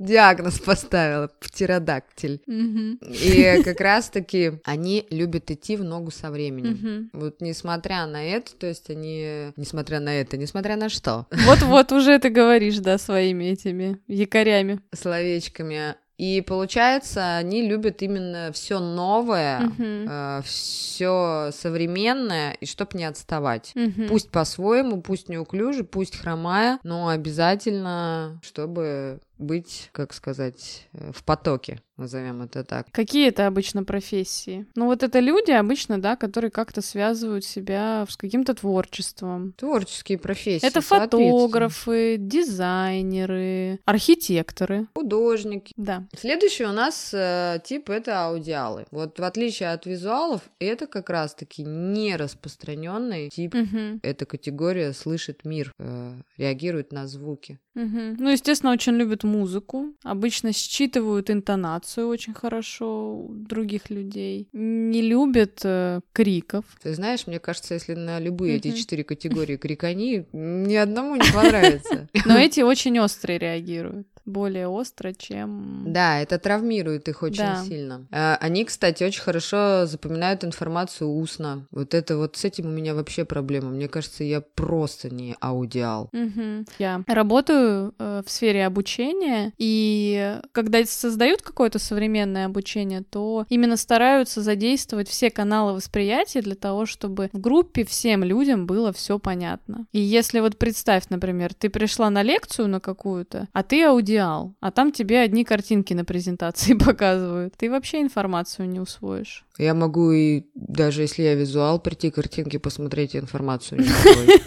Диагноз 0.00 0.58
поставила. 0.58 1.30
Птеродактиль. 1.38 2.42
И 2.46 3.62
как 3.64 3.80
раз-таки 3.80 4.60
они 4.64 5.06
любят 5.10 5.52
идти 5.52 5.76
в 5.76 5.84
ногу 5.84 6.10
со 6.10 6.32
временем. 6.32 7.10
Вот 7.12 7.40
несмотря 7.40 8.06
на 8.06 8.24
это, 8.24 8.52
то 8.56 8.66
есть 8.66 8.90
они... 8.90 9.52
Несмотря 9.56 10.00
на 10.00 10.20
это, 10.20 10.36
несмотря 10.36 10.76
на 10.76 10.88
что? 10.88 11.26
Вот-вот 11.30 11.92
уже 11.92 12.18
ты 12.18 12.30
говоришь, 12.30 12.78
да, 12.78 12.98
своими 12.98 13.44
этими 13.44 14.00
якорями. 14.08 14.80
Словечками. 14.92 15.94
И 16.24 16.40
получается, 16.40 17.36
они 17.36 17.68
любят 17.68 18.00
именно 18.00 18.50
все 18.54 18.78
новое, 18.78 19.60
uh-huh. 19.60 20.38
э, 20.38 20.42
все 20.42 21.50
современное, 21.52 22.52
и 22.52 22.64
чтоб 22.64 22.94
не 22.94 23.04
отставать. 23.04 23.72
Uh-huh. 23.74 24.08
Пусть 24.08 24.30
по-своему, 24.30 25.02
пусть 25.02 25.28
неуклюже, 25.28 25.84
пусть 25.84 26.16
хромая, 26.16 26.78
но 26.82 27.08
обязательно, 27.08 28.40
чтобы 28.42 29.20
быть, 29.38 29.90
как 29.92 30.12
сказать, 30.12 30.88
э, 30.92 31.10
в 31.12 31.24
потоке, 31.24 31.80
назовем 31.96 32.42
это 32.42 32.64
так. 32.64 32.86
Какие 32.92 33.28
это 33.28 33.46
обычно 33.46 33.84
профессии? 33.84 34.66
Ну 34.74 34.86
вот 34.86 35.02
это 35.02 35.20
люди 35.20 35.50
обычно, 35.50 36.00
да, 36.00 36.16
которые 36.16 36.50
как-то 36.50 36.82
связывают 36.82 37.44
себя 37.44 38.06
с 38.08 38.16
каким-то 38.16 38.54
творчеством. 38.54 39.52
Творческие 39.52 40.18
профессии. 40.18 40.66
Это 40.66 40.80
фотографы, 40.80 42.16
дизайнеры, 42.18 43.80
архитекторы. 43.84 44.86
Художники. 44.94 45.72
Да. 45.76 46.06
Следующий 46.16 46.64
у 46.64 46.72
нас 46.72 47.10
э, 47.12 47.60
тип 47.64 47.90
это 47.90 48.26
аудиалы. 48.26 48.86
Вот 48.90 49.18
в 49.18 49.24
отличие 49.24 49.70
от 49.70 49.86
визуалов, 49.86 50.42
это 50.58 50.86
как 50.86 51.10
раз-таки 51.10 51.64
не 51.64 52.16
распространенный 52.16 53.30
тип. 53.30 53.54
Угу. 53.54 54.00
Эта 54.02 54.26
категория 54.26 54.92
слышит 54.92 55.44
мир, 55.44 55.72
э, 55.78 56.14
реагирует 56.36 56.92
на 56.92 57.06
звуки. 57.06 57.58
Угу. 57.74 58.16
Ну, 58.18 58.30
естественно, 58.30 58.72
очень 58.72 58.92
любят 58.92 59.23
музыку. 59.24 59.92
Обычно 60.02 60.52
считывают 60.52 61.30
интонацию 61.30 62.08
очень 62.08 62.34
хорошо 62.34 63.16
у 63.16 63.28
других 63.34 63.90
людей. 63.90 64.48
Не 64.52 65.02
любят 65.02 65.60
э, 65.64 66.00
криков. 66.12 66.64
Ты 66.82 66.94
знаешь, 66.94 67.26
мне 67.26 67.38
кажется, 67.38 67.74
если 67.74 67.94
на 67.94 68.20
любые 68.20 68.56
эти 68.56 68.72
четыре 68.72 69.04
категории 69.04 69.56
крикани, 69.56 70.26
ни 70.32 70.74
одному 70.74 71.16
не 71.16 71.32
понравится. 71.32 72.08
Но 72.24 72.38
эти 72.38 72.60
очень 72.60 72.98
острые 72.98 73.38
реагируют 73.38 74.06
более 74.26 74.68
остро, 74.68 75.12
чем... 75.12 75.84
Да, 75.86 76.20
это 76.20 76.38
травмирует 76.38 77.08
их 77.08 77.22
очень 77.22 77.38
да. 77.38 77.62
сильно. 77.64 78.06
А, 78.10 78.36
они, 78.40 78.64
кстати, 78.64 79.04
очень 79.04 79.22
хорошо 79.22 79.86
запоминают 79.86 80.44
информацию 80.44 81.10
устно. 81.10 81.66
Вот 81.70 81.94
это 81.94 82.16
вот 82.16 82.36
с 82.36 82.44
этим 82.44 82.66
у 82.66 82.70
меня 82.70 82.94
вообще 82.94 83.24
проблема. 83.24 83.70
Мне 83.70 83.88
кажется, 83.88 84.24
я 84.24 84.40
просто 84.40 85.10
не 85.10 85.36
аудиал. 85.40 86.08
Угу. 86.12 86.66
Я 86.78 87.02
работаю 87.06 87.94
э, 87.98 88.22
в 88.24 88.30
сфере 88.30 88.66
обучения, 88.66 89.52
и 89.58 90.40
когда 90.52 90.84
создают 90.84 91.42
какое-то 91.42 91.78
современное 91.78 92.46
обучение, 92.46 93.02
то 93.02 93.44
именно 93.48 93.76
стараются 93.76 94.40
задействовать 94.40 95.08
все 95.08 95.30
каналы 95.30 95.74
восприятия 95.74 96.40
для 96.40 96.54
того, 96.54 96.86
чтобы 96.86 97.30
в 97.32 97.40
группе 97.40 97.84
всем 97.84 98.24
людям 98.24 98.66
было 98.66 98.92
все 98.92 99.18
понятно. 99.18 99.86
И 99.92 100.00
если 100.00 100.40
вот 100.40 100.56
представь, 100.58 101.04
например, 101.10 101.52
ты 101.54 101.68
пришла 101.68 102.10
на 102.10 102.22
лекцию 102.22 102.68
на 102.68 102.80
какую-то, 102.80 103.48
а 103.52 103.62
ты 103.62 103.84
аудиал 103.84 104.13
идеал, 104.14 104.54
а 104.60 104.70
там 104.70 104.92
тебе 104.92 105.20
одни 105.20 105.44
картинки 105.44 105.94
на 105.94 106.04
презентации 106.04 106.74
показывают. 106.86 107.54
Ты 107.56 107.70
вообще 107.70 108.00
информацию 108.00 108.68
не 108.68 108.80
усвоишь. 108.80 109.44
Я 109.58 109.74
могу 109.74 110.12
и 110.12 110.44
даже 110.54 111.02
если 111.02 111.22
я 111.22 111.34
визуал, 111.34 111.80
прийти 111.80 112.10
картинки 112.10 112.58
посмотреть 112.58 113.16
информацию 113.16 113.80
не 113.80 113.88
усвоить. 113.88 114.42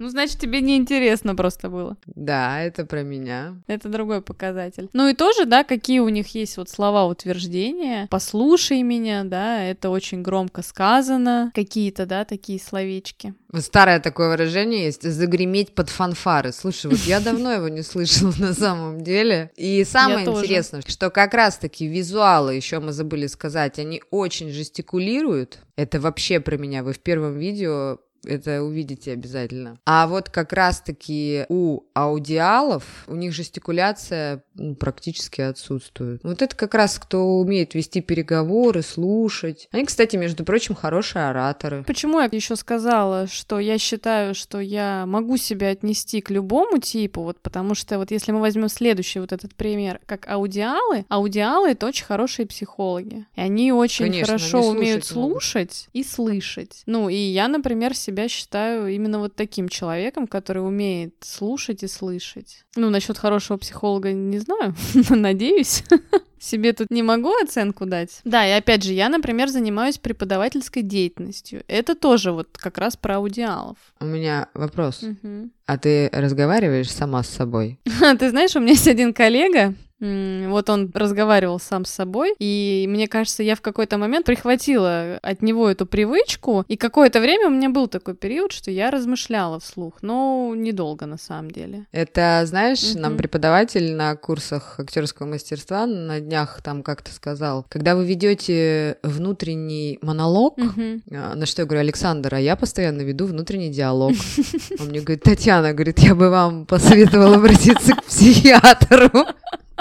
Ну, 0.00 0.08
значит, 0.08 0.38
тебе 0.38 0.62
неинтересно 0.62 1.36
просто 1.36 1.68
было. 1.68 1.98
Да, 2.06 2.62
это 2.62 2.86
про 2.86 3.02
меня. 3.02 3.56
Это 3.66 3.90
другой 3.90 4.22
показатель. 4.22 4.88
Ну 4.94 5.08
и 5.08 5.14
тоже, 5.14 5.44
да, 5.44 5.62
какие 5.62 5.98
у 5.98 6.08
них 6.08 6.34
есть 6.34 6.56
вот 6.56 6.70
слова 6.70 7.04
утверждения. 7.04 8.08
Послушай 8.10 8.82
меня, 8.82 9.24
да, 9.24 9.62
это 9.62 9.90
очень 9.90 10.22
громко 10.22 10.62
сказано. 10.62 11.52
Какие-то, 11.54 12.06
да, 12.06 12.24
такие 12.24 12.58
словечки. 12.58 13.34
Старое 13.58 14.00
такое 14.00 14.30
выражение 14.30 14.84
есть 14.84 15.02
«загреметь 15.02 15.74
под 15.74 15.90
фанфары». 15.90 16.52
Слушай, 16.52 16.92
вот 16.92 17.00
я 17.00 17.20
давно 17.20 17.52
его 17.52 17.68
не 17.68 17.82
слышала 17.82 18.32
на 18.38 18.54
самом 18.54 19.02
деле. 19.02 19.50
И 19.56 19.84
самое 19.84 20.26
интересное, 20.26 20.82
что 20.86 21.10
как 21.10 21.34
раз-таки 21.34 21.86
визуалы, 21.86 22.54
еще 22.54 22.80
мы 22.80 22.92
забыли 22.92 23.26
сказать, 23.26 23.78
они 23.78 24.02
очень 24.10 24.48
жестикулируют. 24.48 25.58
Это 25.76 26.00
вообще 26.00 26.40
про 26.40 26.56
меня. 26.56 26.82
Вы 26.82 26.94
в 26.94 27.00
первом 27.00 27.38
видео 27.38 27.98
это 28.24 28.62
увидите 28.62 29.12
обязательно. 29.12 29.78
А 29.86 30.06
вот 30.06 30.28
как 30.28 30.52
раз-таки 30.52 31.46
у 31.48 31.82
аудиалов, 31.94 32.84
у 33.06 33.14
них 33.14 33.32
жестикуляция 33.32 34.42
ну, 34.54 34.74
практически 34.74 35.40
отсутствует. 35.40 36.22
Вот 36.22 36.42
это 36.42 36.54
как 36.54 36.74
раз 36.74 36.98
кто 36.98 37.38
умеет 37.38 37.74
вести 37.74 38.00
переговоры, 38.00 38.82
слушать. 38.82 39.68
Они, 39.72 39.84
кстати, 39.84 40.16
между 40.16 40.44
прочим, 40.44 40.74
хорошие 40.74 41.28
ораторы. 41.28 41.84
Почему 41.84 42.20
я 42.20 42.28
еще 42.30 42.56
сказала, 42.56 43.26
что 43.26 43.58
я 43.58 43.78
считаю, 43.78 44.34
что 44.34 44.60
я 44.60 45.04
могу 45.06 45.36
себя 45.36 45.68
отнести 45.68 46.20
к 46.20 46.30
любому 46.30 46.78
типу, 46.78 47.22
вот 47.22 47.40
потому 47.40 47.74
что 47.74 47.98
вот 47.98 48.10
если 48.10 48.32
мы 48.32 48.40
возьмем 48.40 48.68
следующий 48.68 49.20
вот 49.20 49.32
этот 49.32 49.54
пример, 49.54 50.00
как 50.06 50.28
аудиалы, 50.28 51.04
аудиалы— 51.08 51.70
это 51.70 51.86
очень 51.86 52.04
хорошие 52.04 52.46
психологи. 52.46 53.26
И 53.34 53.40
они 53.40 53.72
очень 53.72 54.06
Конечно, 54.06 54.26
хорошо 54.26 54.58
они 54.58 54.78
умеют 54.78 55.04
слушать 55.04 55.88
могут. 55.88 56.06
и 56.06 56.08
слышать. 56.08 56.82
Ну, 56.86 57.08
и 57.08 57.14
я, 57.16 57.48
например, 57.48 57.96
себя 58.10 58.28
считаю 58.28 58.88
именно 58.88 59.20
вот 59.20 59.36
таким 59.36 59.68
человеком, 59.68 60.26
который 60.26 60.66
умеет 60.66 61.14
слушать 61.20 61.84
и 61.84 61.88
слышать. 61.88 62.64
Ну, 62.74 62.90
насчет 62.90 63.16
хорошего 63.16 63.56
психолога 63.56 64.12
не 64.12 64.38
знаю, 64.40 64.74
надеюсь. 65.10 65.84
Себе 66.40 66.72
тут 66.72 66.90
не 66.90 67.02
могу 67.02 67.30
оценку 67.42 67.84
дать. 67.84 68.20
Да, 68.24 68.46
и 68.46 68.50
опять 68.50 68.82
же, 68.82 68.94
я, 68.94 69.10
например, 69.10 69.48
занимаюсь 69.48 69.98
преподавательской 69.98 70.82
деятельностью. 70.82 71.62
Это 71.68 71.94
тоже 71.94 72.32
вот 72.32 72.48
как 72.54 72.78
раз 72.78 72.96
про 72.96 73.16
аудиалов. 73.16 73.76
У 74.00 74.06
меня 74.06 74.48
вопрос. 74.54 75.02
Угу. 75.02 75.50
А 75.66 75.78
ты 75.78 76.08
разговариваешь 76.10 76.90
сама 76.90 77.22
с 77.22 77.28
собой? 77.28 77.78
Ты 78.18 78.30
знаешь, 78.30 78.56
у 78.56 78.60
меня 78.60 78.72
есть 78.72 78.88
один 78.88 79.12
коллега, 79.12 79.74
вот 80.00 80.70
он 80.70 80.90
разговаривал 80.94 81.60
сам 81.60 81.84
с 81.84 81.90
собой, 81.90 82.34
и 82.38 82.86
мне 82.88 83.08
кажется, 83.08 83.42
я 83.42 83.54
в 83.54 83.60
какой-то 83.60 83.98
момент 83.98 84.26
прихватила 84.26 85.18
от 85.22 85.42
него 85.42 85.68
эту 85.68 85.86
привычку, 85.86 86.64
и 86.68 86.76
какое-то 86.76 87.20
время 87.20 87.48
у 87.48 87.50
меня 87.50 87.68
был 87.68 87.86
такой 87.86 88.14
период, 88.14 88.52
что 88.52 88.70
я 88.70 88.90
размышляла 88.90 89.60
вслух, 89.60 89.98
но 90.02 90.54
недолго 90.56 91.06
на 91.06 91.18
самом 91.18 91.50
деле. 91.50 91.86
Это, 91.92 92.42
знаешь, 92.46 92.92
угу. 92.92 93.00
нам 93.00 93.16
преподаватель 93.16 93.94
на 93.94 94.16
курсах 94.16 94.78
актерского 94.78 95.26
мастерства 95.26 95.86
на 95.86 96.20
днях 96.20 96.60
там 96.62 96.82
как-то 96.82 97.12
сказал, 97.12 97.66
когда 97.68 97.94
вы 97.94 98.06
ведете 98.06 98.96
внутренний 99.02 99.98
монолог, 100.02 100.58
угу. 100.58 101.00
на 101.06 101.46
что 101.46 101.62
я 101.62 101.66
говорю, 101.66 101.80
Александр, 101.80 102.34
а 102.34 102.40
я 102.40 102.56
постоянно 102.56 103.02
веду 103.02 103.26
внутренний 103.26 103.70
диалог. 103.70 104.12
Он 104.80 104.86
мне 104.86 105.00
говорит, 105.00 105.22
Татьяна, 105.22 105.72
говорит, 105.72 105.98
я 105.98 106.14
бы 106.14 106.30
вам 106.30 106.66
посоветовала 106.66 107.36
обратиться 107.36 107.94
к 107.94 108.04
психиатру. 108.04 109.26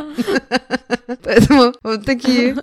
Поэтому 1.24 1.74
вот 1.84 2.06
такие 2.06 2.56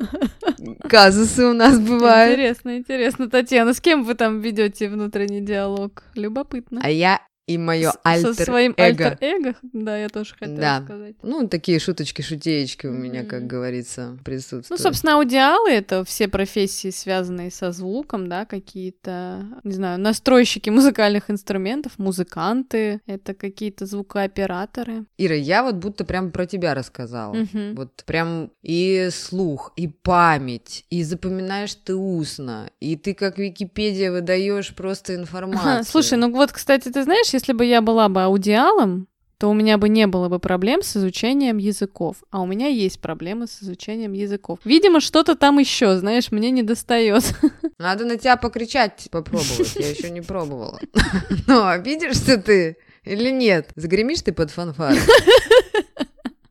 казусы 0.88 1.44
у 1.46 1.52
нас 1.52 1.78
бывают. 1.78 2.34
Интересно, 2.34 2.76
интересно. 2.76 3.30
Татьяна, 3.30 3.74
с 3.74 3.80
кем 3.80 4.04
вы 4.04 4.14
там 4.14 4.40
ведете 4.40 4.88
внутренний 4.88 5.40
диалог? 5.40 6.02
Любопытно. 6.14 6.80
А 6.82 6.90
я 6.90 7.20
и 7.46 7.58
мое 7.58 7.92
альтер 8.02 8.34
Со 8.34 8.44
своим 8.44 8.74
альтер-эго, 8.76 9.54
да, 9.62 9.96
я 9.96 10.08
тоже 10.08 10.34
хотела 10.34 10.58
да. 10.58 10.82
сказать. 10.84 11.14
Ну, 11.22 11.46
такие 11.46 11.78
шуточки-шутеечки 11.78 12.86
у 12.86 12.92
меня, 12.92 13.22
mm-hmm. 13.22 13.26
как 13.26 13.46
говорится, 13.46 14.18
присутствуют. 14.24 14.70
Ну, 14.70 14.76
собственно, 14.78 15.14
аудиалы— 15.14 15.70
это 15.70 16.04
все 16.04 16.26
профессии, 16.26 16.90
связанные 16.90 17.52
со 17.52 17.70
звуком, 17.70 18.28
да, 18.28 18.46
какие-то, 18.46 19.46
не 19.62 19.72
знаю, 19.72 20.00
настройщики 20.00 20.70
музыкальных 20.70 21.30
инструментов, 21.30 21.92
музыканты, 21.98 23.00
это 23.06 23.32
какие-то 23.32 23.86
звукооператоры. 23.86 25.04
Ира, 25.16 25.36
я 25.36 25.62
вот 25.62 25.76
будто 25.76 26.04
прям 26.04 26.32
про 26.32 26.46
тебя 26.46 26.74
рассказала. 26.74 27.34
Mm-hmm. 27.34 27.74
Вот 27.76 28.02
прям 28.06 28.50
и 28.62 29.08
слух, 29.12 29.72
и 29.76 29.86
память, 29.86 30.84
и 30.90 31.04
запоминаешь 31.04 31.74
ты 31.74 31.94
устно, 31.94 32.70
и 32.80 32.96
ты 32.96 33.14
как 33.14 33.38
Википедия 33.38 34.10
выдаешь 34.10 34.74
просто 34.74 35.14
информацию. 35.14 35.84
Слушай, 35.84 36.18
ну 36.18 36.32
вот, 36.32 36.50
кстати, 36.50 36.88
ты 36.90 37.04
знаешь, 37.04 37.35
если 37.36 37.52
бы 37.52 37.66
я 37.66 37.82
была 37.82 38.08
бы 38.08 38.22
аудиалом, 38.22 39.08
то 39.38 39.50
у 39.50 39.54
меня 39.54 39.76
бы 39.76 39.90
не 39.90 40.06
было 40.06 40.30
бы 40.30 40.38
проблем 40.38 40.82
с 40.82 40.96
изучением 40.96 41.58
языков. 41.58 42.16
А 42.30 42.40
у 42.40 42.46
меня 42.46 42.68
есть 42.68 43.00
проблемы 43.00 43.46
с 43.46 43.62
изучением 43.62 44.14
языков. 44.14 44.58
Видимо, 44.64 45.00
что-то 45.00 45.34
там 45.34 45.58
еще, 45.58 45.98
знаешь, 45.98 46.30
мне 46.30 46.50
не 46.50 46.62
достает. 46.62 47.34
Надо 47.78 48.06
на 48.06 48.16
тебя 48.16 48.36
покричать 48.36 49.08
попробовать. 49.10 49.76
Я 49.76 49.90
еще 49.90 50.08
не 50.10 50.22
пробовала. 50.22 50.80
Но 51.46 51.68
обидишься 51.68 52.38
ты 52.38 52.78
или 53.04 53.30
нет? 53.30 53.68
Загремишь 53.76 54.22
ты 54.22 54.32
под 54.32 54.50
фанфары? 54.50 54.96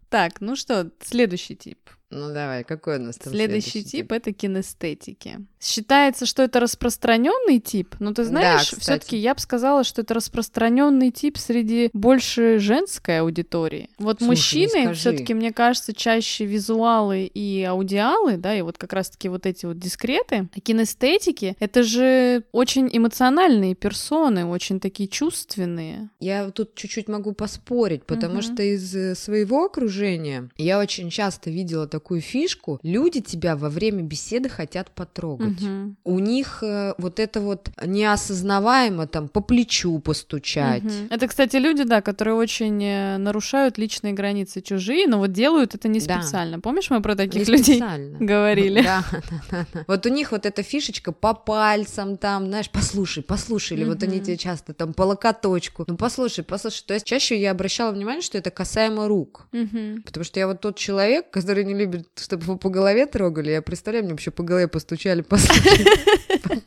Так, 0.09 0.39
ну 0.39 0.55
что, 0.55 0.91
следующий 1.03 1.55
тип. 1.55 1.79
Ну 2.11 2.31
давай, 2.33 2.63
какой 2.63 2.97
у 2.97 3.01
нас 3.01 3.17
там 3.17 3.33
следующий, 3.33 3.71
следующий 3.71 3.89
тип? 3.89 4.11
Это 4.11 4.31
кинестетики. 4.31 5.39
Считается, 5.59 6.27
что 6.27 6.43
это 6.43 6.59
распространенный 6.59 7.59
тип, 7.59 7.95
но 7.99 8.13
ты 8.13 8.23
знаешь, 8.23 8.71
Да, 8.71 8.77
все-таки 8.79 9.17
я 9.17 9.33
бы 9.33 9.39
сказала, 9.39 9.83
что 9.83 10.01
это 10.01 10.13
распространенный 10.13 11.09
тип 11.09 11.37
среди 11.37 11.89
больше 11.93 12.59
женской 12.59 13.19
аудитории. 13.21 13.89
Вот 13.97 14.19
Слушай, 14.19 14.27
не 14.27 14.65
мужчины 14.67 14.93
все-таки, 14.93 15.33
мне 15.33 15.51
кажется, 15.51 15.93
чаще 15.93 16.45
визуалы 16.45 17.23
и 17.25 17.63
аудиалы, 17.63 18.37
да, 18.37 18.55
и 18.55 18.61
вот 18.61 18.77
как 18.77 18.93
раз-таки 18.93 19.27
вот 19.27 19.47
эти 19.47 19.65
вот 19.65 19.79
дискреты. 19.79 20.47
А 20.55 20.59
кинестетики— 20.59 21.55
это 21.59 21.81
же 21.81 22.43
очень 22.51 22.87
эмоциональные 22.91 23.73
персоны, 23.73 24.45
очень 24.45 24.79
такие 24.79 25.09
чувственные. 25.09 26.09
Я 26.19 26.51
тут 26.51 26.75
чуть-чуть 26.75 27.07
могу 27.07 27.33
поспорить, 27.33 28.03
потому 28.05 28.35
Мгм. 28.35 28.41
что 28.43 28.61
из 28.63 28.95
э, 28.95 29.15
своего 29.15 29.65
окружения 29.65 30.49
я 30.57 30.79
очень 30.79 31.09
часто 31.09 31.49
видела 31.49 31.87
такую 31.99 32.21
фишку. 32.21 32.79
Люди 32.83 33.21
тебя 33.21 33.55
во 33.55 33.69
время 33.69 34.01
беседы 34.03 34.49
хотят 34.49 34.89
потрогать. 34.91 35.61
Мгм. 35.61 35.95
У 36.03 36.19
них 36.19 36.59
э, 36.63 36.93
вот 36.97 37.19
это 37.19 37.39
вот 37.41 37.69
неосознаваемо 37.85 39.07
там 39.07 39.27
по 39.27 39.41
плечу 39.41 39.99
постучать. 39.99 40.83
Мгм. 40.83 41.07
Это, 41.09 41.27
кстати, 41.27 41.55
люди, 41.57 41.83
да, 41.83 42.01
которые 42.01 42.35
очень 42.35 42.83
э, 42.83 43.17
нарушают 43.17 43.77
личные 43.77 44.13
границы 44.13 44.61
чужие, 44.61 45.07
но 45.07 45.19
вот 45.19 45.31
делают 45.31 45.75
это 45.75 45.87
не 45.87 45.99
Да. 45.99 46.21
специально. 46.21 46.59
Помнишь, 46.59 46.89
мы 46.89 47.01
про 47.01 47.11
Не 47.13 47.17
таких 47.17 47.47
людей 47.47 47.75
специально. 47.75 48.17
говорили? 48.19 48.81
Да, 48.81 49.03
да, 49.11 49.21
да, 49.51 49.65
да. 49.73 49.83
Вот 49.87 50.05
у 50.05 50.09
них 50.09 50.31
вот 50.31 50.45
эта 50.45 50.63
фишечка 50.63 51.11
по 51.11 51.33
пальцам 51.33 52.17
там, 52.17 52.47
знаешь, 52.47 52.69
послушай, 52.69 53.23
послушай, 53.23 53.77
или 53.77 53.85
вот 53.85 54.03
они 54.03 54.19
тебе 54.19 54.37
часто 54.37 54.73
там 54.73 54.93
по 54.93 55.03
локоточку. 55.03 55.85
Ну 55.87 55.97
послушай, 55.97 56.43
послушай. 56.43 56.83
То 56.87 56.93
есть 56.93 57.05
чаще 57.05 57.39
я 57.39 57.51
обращала 57.51 57.91
внимание, 57.91 58.21
что 58.21 58.37
это 58.37 58.51
касаемо 58.51 59.07
рук. 59.07 59.47
Мгм. 59.51 60.03
Потому 60.03 60.23
что 60.23 60.39
я 60.39 60.47
вот 60.47 60.61
тот 60.61 60.77
человек, 60.77 61.29
который 61.31 61.63
не 61.63 61.73
любит, 61.85 62.07
чтобы 62.17 62.43
его 62.43 62.57
по 62.57 62.69
голове 62.69 63.05
трогали. 63.05 63.51
Я 63.51 63.61
представляю, 63.61 64.05
мне 64.05 64.13
вообще 64.13 64.31
по 64.31 64.43
голове 64.43 64.67
постучали. 64.67 65.21
Послушай, 65.21 65.85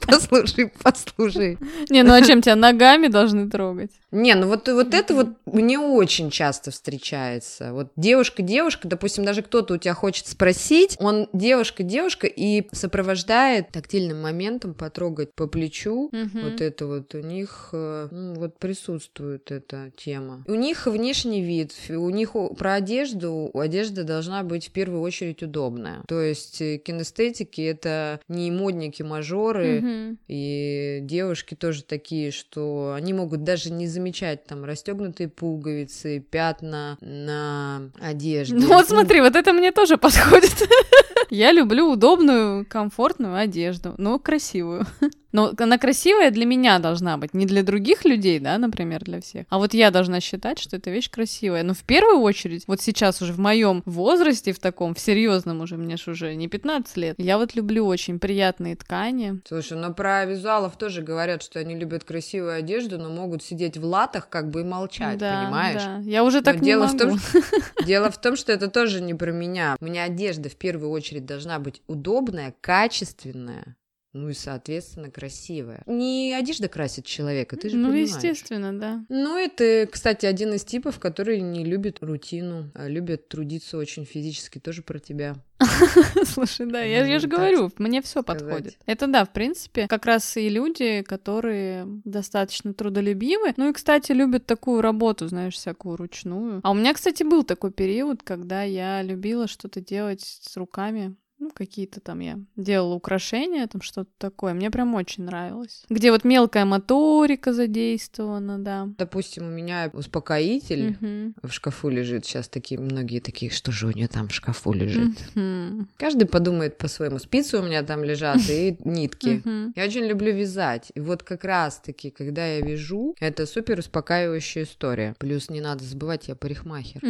послушай, 0.06 0.72
послушай. 0.82 1.58
Не, 1.90 2.02
ну 2.02 2.14
а 2.14 2.22
чем 2.22 2.40
тебя 2.40 2.56
ногами 2.56 3.08
должны 3.08 3.50
трогать? 3.50 3.90
Не, 4.10 4.34
ну 4.34 4.46
вот, 4.46 4.68
вот 4.68 4.94
это 4.94 5.14
вот 5.14 5.28
мне 5.44 5.78
очень 5.78 6.30
часто 6.30 6.70
встречается. 6.70 7.72
Вот 7.74 7.88
девушка-девушка, 7.96 8.88
допустим, 8.88 9.24
даже 9.24 9.42
кто-то 9.42 9.74
у 9.74 9.76
тебя 9.76 9.92
хочет 9.92 10.26
спросить, 10.26 10.96
он 10.98 11.28
девушка-девушка 11.34 12.26
и 12.26 12.66
сопровождает 12.72 13.68
тактильным 13.68 14.22
моментом 14.22 14.72
потрогать 14.72 15.34
по 15.34 15.46
плечу. 15.46 16.08
Мгм. 16.12 16.42
Вот 16.42 16.60
это 16.62 16.86
вот 16.86 17.14
у 17.14 17.18
них 17.20 17.68
э, 17.72 18.08
ну, 18.10 18.34
вот 18.34 18.58
присутствует 18.58 19.50
эта 19.50 19.92
тема. 19.96 20.42
У 20.46 20.54
них 20.54 20.86
внешний 20.86 21.42
вид, 21.42 21.74
у 21.90 22.08
них 22.08 22.32
про 22.56 22.74
одежду, 22.74 23.50
одежда 23.52 24.04
должна 24.04 24.42
быть 24.42 24.68
в 24.68 24.70
первую 24.70 25.02
очередь 25.02 25.42
удобная. 25.42 26.02
То 26.08 26.20
есть 26.22 26.62
э, 26.62 26.78
кинестетики 26.78 27.60
это 27.60 28.20
не 28.28 28.50
модники, 28.50 29.02
мажоры, 29.02 29.80
Мгм. 29.80 30.18
и 30.28 31.00
девушки 31.02 31.54
тоже 31.54 31.82
такие, 31.84 32.30
что 32.30 32.94
они 32.96 33.12
могут 33.12 33.44
даже 33.44 33.70
не 33.70 33.86
замечать 33.98 34.44
там 34.44 34.64
расстегнутые 34.64 35.28
пуговицы, 35.28 36.20
пятна 36.20 36.96
на 37.00 37.90
одежде. 38.00 38.54
Ну 38.54 38.68
вот 38.68 38.86
смотри, 38.86 39.20
вот 39.20 39.34
это 39.34 39.52
мне 39.52 39.72
тоже 39.72 39.98
подходит. 39.98 40.68
Я 41.30 41.50
люблю 41.52 41.90
удобную, 41.90 42.64
комфортную 42.64 43.36
одежду, 43.36 43.94
но 43.98 44.18
красивую. 44.20 44.86
Но 45.32 45.52
она 45.58 45.78
красивая 45.78 46.30
для 46.30 46.46
меня 46.46 46.78
должна 46.78 47.16
быть, 47.16 47.34
не 47.34 47.46
для 47.46 47.62
других 47.62 48.04
людей, 48.04 48.38
да, 48.38 48.58
например, 48.58 49.04
для 49.04 49.20
всех. 49.20 49.46
А 49.50 49.58
вот 49.58 49.74
я 49.74 49.90
должна 49.90 50.20
считать, 50.20 50.58
что 50.58 50.76
эта 50.76 50.90
вещь 50.90 51.10
красивая. 51.10 51.62
Но 51.62 51.74
в 51.74 51.84
первую 51.84 52.20
очередь, 52.20 52.64
вот 52.66 52.80
сейчас 52.80 53.20
уже 53.20 53.32
в 53.32 53.38
моем 53.38 53.82
возрасте, 53.84 54.52
в 54.52 54.58
таком, 54.58 54.94
в 54.94 55.00
серьезном 55.00 55.60
уже, 55.60 55.76
мне 55.76 55.96
ж 55.96 56.08
уже 56.08 56.34
не 56.34 56.48
15 56.48 56.96
лет, 56.96 57.14
я 57.18 57.38
вот 57.38 57.54
люблю 57.54 57.86
очень 57.86 58.18
приятные 58.18 58.76
ткани. 58.76 59.40
Слушай, 59.46 59.78
ну 59.78 59.92
про 59.92 60.24
визуалов 60.24 60.76
тоже 60.76 61.02
говорят, 61.02 61.42
что 61.42 61.58
они 61.58 61.74
любят 61.74 62.04
красивую 62.04 62.54
одежду, 62.54 62.98
но 62.98 63.10
могут 63.10 63.42
сидеть 63.42 63.76
в 63.76 63.84
латах 63.84 64.28
как 64.28 64.50
бы 64.50 64.62
и 64.62 64.64
молчать, 64.64 65.18
да, 65.18 65.42
понимаешь? 65.42 65.82
да. 65.82 65.98
Я 66.04 66.24
уже 66.24 66.38
Но 66.38 66.44
так 66.44 66.56
не 66.60 66.66
дело 66.66 66.86
в 66.86 66.96
том, 66.96 67.10
могу. 67.10 67.20
Дело 67.86 68.10
в 68.10 68.20
том, 68.20 68.36
что 68.36 68.52
это 68.52 68.68
тоже 68.68 69.00
не 69.00 69.14
про 69.14 69.30
меня. 69.32 69.76
У 69.80 69.84
меня 69.84 70.04
одежда 70.04 70.48
в 70.48 70.56
первую 70.56 70.90
очередь 70.90 71.26
должна 71.26 71.58
быть 71.58 71.82
удобная, 71.86 72.54
качественная, 72.60 73.76
ну 74.18 74.28
и, 74.28 74.34
соответственно, 74.34 75.10
красивая. 75.10 75.82
Не 75.86 76.34
одежда 76.34 76.68
красит 76.68 77.04
человека, 77.06 77.56
ты 77.56 77.70
же 77.70 77.76
Ну, 77.76 77.88
понимаешь. 77.88 78.10
естественно, 78.10 78.78
да. 78.78 79.04
Ну, 79.08 79.36
это, 79.36 79.88
кстати, 79.90 80.26
один 80.26 80.52
из 80.54 80.64
типов, 80.64 80.98
который 80.98 81.40
не 81.40 81.64
любит 81.64 81.98
рутину, 82.00 82.70
а 82.74 82.88
любит 82.88 83.28
трудиться 83.28 83.78
очень 83.78 84.04
физически, 84.04 84.58
тоже 84.58 84.82
про 84.82 84.98
тебя. 84.98 85.36
Слушай, 86.24 86.66
да, 86.66 86.82
я, 86.82 87.04
я 87.06 87.18
же 87.18 87.26
говорю, 87.26 87.70
мне 87.78 88.00
все 88.02 88.22
подходит. 88.22 88.76
Это 88.86 89.06
да, 89.06 89.24
в 89.24 89.32
принципе, 89.32 89.88
как 89.88 90.06
раз 90.06 90.36
и 90.36 90.48
люди, 90.48 91.02
которые 91.02 91.86
достаточно 92.04 92.72
трудолюбивы. 92.74 93.54
Ну 93.56 93.70
и, 93.70 93.72
кстати, 93.72 94.12
любят 94.12 94.46
такую 94.46 94.82
работу, 94.82 95.26
знаешь, 95.28 95.54
всякую 95.54 95.96
ручную. 95.96 96.60
А 96.62 96.70
у 96.70 96.74
меня, 96.74 96.94
кстати, 96.94 97.22
был 97.22 97.42
такой 97.44 97.72
период, 97.72 98.22
когда 98.22 98.62
я 98.62 99.02
любила 99.02 99.48
что-то 99.48 99.80
делать 99.80 100.20
с 100.20 100.56
руками. 100.56 101.16
Ну, 101.40 101.50
какие-то 101.54 102.00
там 102.00 102.18
я 102.18 102.38
делала 102.56 102.94
украшения, 102.94 103.66
там 103.68 103.80
что-то 103.80 104.10
такое. 104.18 104.54
Мне 104.54 104.70
прям 104.70 104.94
очень 104.94 105.24
нравилось. 105.24 105.84
Где 105.88 106.10
вот 106.10 106.24
мелкая 106.24 106.64
моторика 106.64 107.52
задействована, 107.52 108.58
да. 108.58 108.88
Допустим, 108.98 109.46
у 109.46 109.50
меня 109.50 109.88
успокоитель 109.92 110.96
Мгм. 111.00 111.34
в 111.42 111.50
шкафу 111.52 111.88
лежит. 111.90 112.24
Сейчас 112.26 112.48
такие 112.48 112.80
многие 112.80 113.20
такие, 113.20 113.50
что 113.52 113.70
же 113.70 113.86
у 113.86 113.90
нее 113.92 114.08
там 114.08 114.28
в 114.28 114.34
шкафу 114.34 114.72
лежит? 114.72 115.12
Мгм. 115.36 115.88
Каждый 115.96 116.26
подумает 116.26 116.76
по-своему. 116.76 117.18
Спицы 117.18 117.58
у 117.58 117.62
меня 117.62 117.82
там 117.82 118.02
лежат 118.02 118.40
и 118.50 118.76
нитки. 118.84 119.42
Я 119.76 119.84
очень 119.84 120.04
люблю 120.06 120.32
вязать. 120.34 120.90
И 120.94 121.00
вот 121.00 121.22
как 121.22 121.44
раз-таки, 121.44 122.10
когда 122.10 122.46
я 122.46 122.60
вяжу, 122.60 123.14
это 123.20 123.46
супер 123.46 123.78
успокаивающая 123.78 124.64
история. 124.64 125.14
Плюс 125.18 125.50
не 125.50 125.60
надо 125.60 125.84
забывать, 125.84 126.26
я 126.28 126.34
парикмахер. 126.34 127.00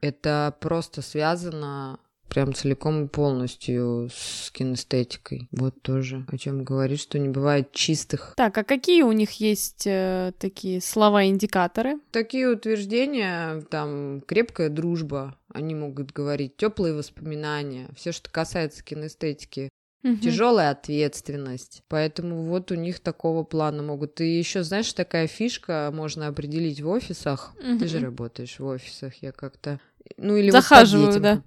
Это 0.00 0.54
просто 0.60 1.02
связано 1.02 1.98
прям 2.28 2.54
целиком 2.54 3.04
и 3.04 3.08
полностью 3.08 4.08
с 4.12 4.50
кинестетикой. 4.50 5.48
Вот 5.52 5.80
тоже 5.82 6.24
о 6.28 6.36
чем 6.38 6.64
говорит, 6.64 7.00
что 7.00 7.18
не 7.18 7.28
бывает 7.28 7.72
чистых. 7.72 8.34
Так, 8.36 8.56
а 8.58 8.64
какие 8.64 9.02
у 9.02 9.12
них 9.12 9.32
есть 9.40 9.86
э, 9.86 10.32
такие 10.38 10.80
слова-индикаторы? 10.80 11.98
Такие 12.10 12.48
утверждения, 12.48 13.60
там, 13.70 14.22
крепкая 14.26 14.68
дружба, 14.68 15.36
они 15.52 15.74
могут 15.74 16.12
говорить, 16.12 16.56
теплые 16.56 16.94
воспоминания, 16.94 17.88
все, 17.96 18.12
что 18.12 18.30
касается 18.30 18.82
кинестетики, 18.84 19.70
Мгм. 20.02 20.20
тяжелая 20.20 20.70
ответственность. 20.70 21.82
Поэтому 21.88 22.44
вот 22.44 22.70
у 22.70 22.76
них 22.76 23.00
такого 23.00 23.42
плана 23.42 23.82
могут. 23.82 24.20
И 24.20 24.38
еще, 24.38 24.62
знаешь, 24.62 24.92
такая 24.92 25.26
фишка 25.26 25.90
можно 25.92 26.28
определить 26.28 26.80
в 26.80 26.88
офисах. 26.88 27.54
Ты 27.60 27.88
же 27.88 27.98
работаешь 27.98 28.60
в 28.60 28.64
офисах, 28.64 29.14
я 29.22 29.32
как-то. 29.32 29.80
Ну 30.16 30.36
или 30.36 30.50
вот 30.50 30.56
по 30.56 30.62
Захаживаю, 30.62 31.06
детям. 31.08 31.22
да. 31.22 31.42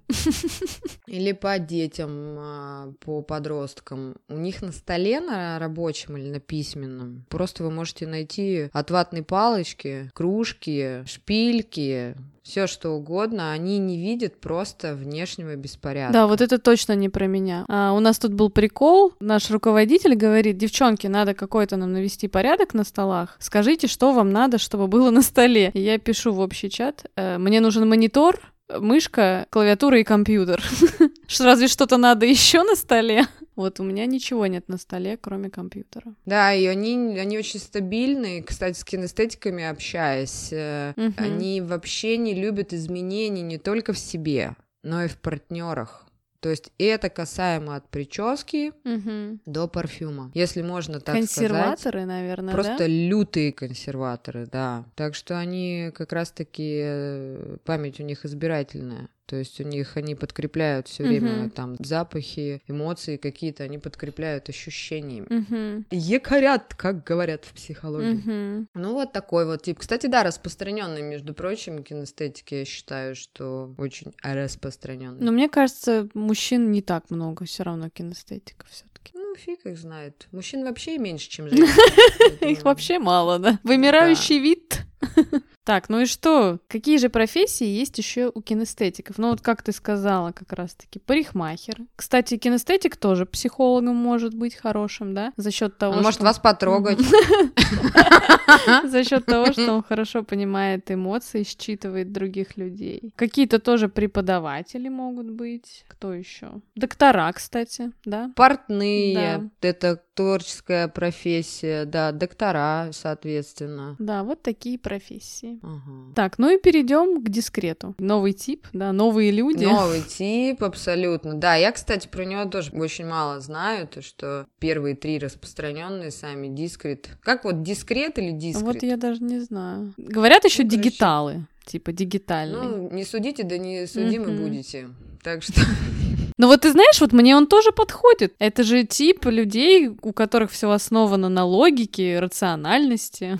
Или 1.06 1.32
по 1.32 1.58
детям, 1.58 2.36
а, 2.38 2.92
по 3.00 3.22
подросткам. 3.22 4.16
У 4.28 4.36
них 4.36 4.62
на 4.62 4.72
столе 4.72 5.20
на 5.20 5.58
рабочем 5.58 6.16
или 6.16 6.30
на 6.30 6.40
письменном 6.40 7.24
просто 7.28 7.64
вы 7.64 7.70
можете 7.70 8.06
найти 8.06 8.68
от 8.72 8.90
ватной 8.90 9.22
палочки, 9.22 10.10
кружки, 10.14 11.04
шпильки, 11.06 12.16
все 12.50 12.66
что 12.66 12.90
угодно. 12.90 13.52
Они 13.52 13.78
не 13.78 13.96
видят 13.96 14.40
просто 14.40 14.94
внешнего 14.96 15.54
беспорядка. 15.54 16.12
Да, 16.12 16.26
вот 16.26 16.40
это 16.40 16.58
точно 16.58 16.94
не 16.94 17.08
про 17.08 17.26
меня. 17.28 17.64
А, 17.68 17.92
у 17.92 18.00
нас 18.00 18.18
тут 18.18 18.34
был 18.34 18.50
прикол. 18.50 19.14
Наш 19.20 19.50
руководитель 19.50 20.16
говорит, 20.16 20.56
девчонки, 20.56 21.06
надо 21.06 21.32
какой-то 21.34 21.76
нам 21.76 21.92
навести 21.92 22.26
порядок 22.26 22.74
на 22.74 22.82
столах. 22.82 23.36
Скажите, 23.38 23.86
что 23.86 24.12
вам 24.12 24.32
надо, 24.32 24.58
чтобы 24.58 24.88
было 24.88 25.10
на 25.10 25.22
столе. 25.22 25.70
И 25.74 25.80
я 25.80 25.98
пишу 25.98 26.32
в 26.32 26.40
общий 26.40 26.68
чат. 26.70 27.04
э, 27.14 27.38
Мне 27.38 27.60
нужен 27.60 27.88
монитор, 27.88 28.40
мышка, 28.68 29.46
клавиатура 29.50 30.00
и 30.00 30.04
компьютер. 30.04 30.60
Разве 31.38 31.68
что-то 31.68 31.98
надо 31.98 32.26
еще 32.26 32.64
на 32.64 32.74
столе? 32.74 33.26
Вот 33.60 33.78
у 33.78 33.82
меня 33.84 34.06
ничего 34.06 34.46
нет 34.46 34.68
на 34.68 34.78
столе, 34.78 35.18
кроме 35.18 35.50
компьютера. 35.50 36.14
Да, 36.24 36.54
и 36.54 36.64
они, 36.64 37.18
они 37.18 37.36
очень 37.36 37.60
стабильные. 37.60 38.42
Кстати, 38.42 38.78
с 38.78 38.84
кинестетиками 38.84 39.64
общаясь, 39.64 40.50
Мгм. 40.96 41.14
они 41.18 41.60
вообще 41.60 42.16
не 42.16 42.32
любят 42.34 42.72
изменений 42.72 43.42
не 43.42 43.58
только 43.58 43.92
в 43.92 43.98
себе, 43.98 44.56
но 44.82 45.04
и 45.04 45.08
в 45.08 45.18
партнерах. 45.18 46.06
То 46.40 46.48
есть 46.48 46.72
это 46.78 47.10
касаемо 47.10 47.76
от 47.76 47.86
прически 47.90 48.72
Мгм. 48.84 49.40
до 49.44 49.68
парфюма. 49.68 50.30
Если 50.32 50.62
можно 50.62 50.94
так 50.98 51.16
сказать. 51.22 51.50
Консерваторы, 51.50 52.06
наверное, 52.06 52.54
Просто 52.54 52.78
да? 52.78 52.86
лютые 52.86 53.52
консерваторы, 53.52 54.46
да. 54.50 54.86
Так 54.94 55.14
что 55.14 55.38
они 55.38 55.90
как 55.94 56.14
раз-таки 56.14 56.80
э, 56.82 57.56
память 57.64 58.00
у 58.00 58.04
них 58.04 58.24
избирательная. 58.24 59.10
То 59.26 59.36
есть 59.36 59.60
у 59.60 59.64
них 59.64 59.96
они 59.96 60.16
подкрепляют 60.16 60.88
все 60.88 61.04
время 61.04 61.32
Мгм. 61.32 61.50
там 61.50 61.76
запахи, 61.78 62.60
эмоции 62.66 63.16
какие-то, 63.16 63.62
они 63.62 63.78
подкрепляют 63.78 64.48
ощущениями. 64.48 65.26
Мгм. 65.28 65.86
Якорят, 65.92 66.74
как 66.74 67.04
говорят 67.04 67.44
в 67.44 67.52
психологии. 67.52 68.14
Мгм. 68.14 68.68
Ну, 68.74 68.92
вот 68.94 69.12
такой 69.12 69.46
вот 69.46 69.62
тип. 69.62 69.78
Кстати, 69.78 70.08
да, 70.08 70.24
распространенный, 70.24 71.02
между 71.02 71.32
прочим, 71.32 71.84
кинестетики, 71.84 72.54
я 72.54 72.64
считаю, 72.64 73.14
что 73.14 73.72
очень 73.78 74.12
распространенный. 74.22 75.20
Но 75.24 75.30
мне 75.30 75.48
кажется, 75.48 76.08
мужчин 76.14 76.72
не 76.72 76.82
так 76.82 77.08
много 77.10 77.44
все 77.44 77.62
равно 77.62 77.88
кинестетиков 77.88 78.68
все 78.70 78.84
таки 78.92 79.12
Ну, 79.14 79.34
фиг 79.36 79.64
их 79.64 79.78
знает. 79.78 80.26
Мужчин 80.32 80.64
вообще 80.64 80.98
меньше, 80.98 81.30
чем 81.30 81.48
женщин. 81.48 81.68
Их 82.48 82.62
вообще 82.64 82.98
мало, 82.98 83.38
да. 83.38 83.60
Вымирающий 83.62 84.40
вид. 84.40 84.80
Так, 85.70 85.88
ну 85.88 86.00
и 86.00 86.04
что? 86.04 86.58
Какие 86.66 86.98
же 86.98 87.08
профессии 87.10 87.64
есть 87.64 87.96
еще 87.96 88.32
у 88.34 88.42
кинестетиков? 88.42 89.18
Ну 89.18 89.30
вот 89.30 89.40
как 89.40 89.62
ты 89.62 89.70
сказала 89.70 90.32
как 90.32 90.52
раз-таки, 90.52 90.98
парикмахер. 90.98 91.76
Кстати, 91.94 92.38
кинестетик 92.38 92.96
тоже 92.96 93.24
психологом 93.24 93.94
может 93.94 94.34
быть 94.34 94.56
хорошим, 94.56 95.14
да? 95.14 95.32
За 95.36 95.52
счет 95.52 95.78
того, 95.78 95.92
Он 95.92 96.02
может 96.02 96.14
что... 96.14 96.24
вас 96.24 96.40
потрогать. 96.40 96.98
За 98.84 99.04
счет 99.04 99.26
того, 99.26 99.52
что 99.52 99.72
он 99.74 99.84
хорошо 99.84 100.24
понимает 100.24 100.90
эмоции, 100.90 101.44
считывает 101.44 102.10
других 102.10 102.56
людей. 102.56 103.12
Какие-то 103.14 103.60
тоже 103.60 103.88
преподаватели 103.88 104.88
могут 104.88 105.30
быть. 105.30 105.84
Кто 105.86 106.12
еще? 106.12 106.50
Доктора, 106.74 107.32
кстати, 107.32 107.92
да? 108.04 108.32
Портные. 108.34 109.50
Это 109.60 110.02
творческая 110.20 110.88
профессия, 110.88 111.86
да, 111.86 112.12
доктора, 112.12 112.90
соответственно. 112.92 113.96
Да, 113.98 114.22
вот 114.22 114.42
такие 114.42 114.78
профессии. 114.78 115.58
Ага. 115.62 116.12
Так, 116.14 116.38
ну 116.38 116.54
и 116.54 116.60
перейдем 116.60 117.24
к 117.24 117.30
дискрету. 117.30 117.94
Новый 117.98 118.34
тип, 118.34 118.66
да, 118.74 118.92
новые 118.92 119.30
люди. 119.30 119.64
Новый 119.64 120.02
тип, 120.02 120.62
абсолютно. 120.62 121.34
Да, 121.34 121.54
я, 121.54 121.72
кстати, 121.72 122.06
про 122.06 122.24
него 122.26 122.44
тоже 122.44 122.70
очень 122.72 123.06
мало 123.06 123.40
знаю, 123.40 123.88
то 123.88 124.02
что 124.02 124.46
первые 124.58 124.94
три 124.94 125.18
распространенные 125.18 126.10
сами 126.10 126.48
дискрет. 126.48 127.08
Как 127.22 127.44
вот 127.44 127.62
дискрет 127.62 128.18
или 128.18 128.32
дискрет? 128.32 128.66
Вот 128.66 128.82
я 128.82 128.98
даже 128.98 129.22
не 129.22 129.40
знаю. 129.40 129.94
Говорят 129.96 130.44
еще 130.44 130.64
Ну, 130.64 130.68
короче, 130.68 130.82
дигиталы, 130.90 131.46
типа 131.64 131.92
дигитальные. 131.92 132.60
Ну, 132.62 132.90
не 132.90 133.04
судите, 133.04 133.42
да 133.42 133.56
не 133.56 133.86
судимы 133.86 134.26
Мгм. 134.32 134.42
будете. 134.42 134.90
Так 135.22 135.42
что... 135.42 135.60
Ну 136.40 136.46
вот 136.46 136.62
ты 136.62 136.72
знаешь, 136.72 136.98
вот 137.02 137.12
мне 137.12 137.36
он 137.36 137.46
тоже 137.46 137.70
подходит. 137.70 138.34
Это 138.38 138.62
же 138.62 138.84
тип 138.84 139.26
людей, 139.26 139.90
у 140.00 140.14
которых 140.14 140.50
все 140.50 140.70
основано 140.70 141.28
на 141.28 141.44
логике, 141.44 142.18
рациональности. 142.18 143.36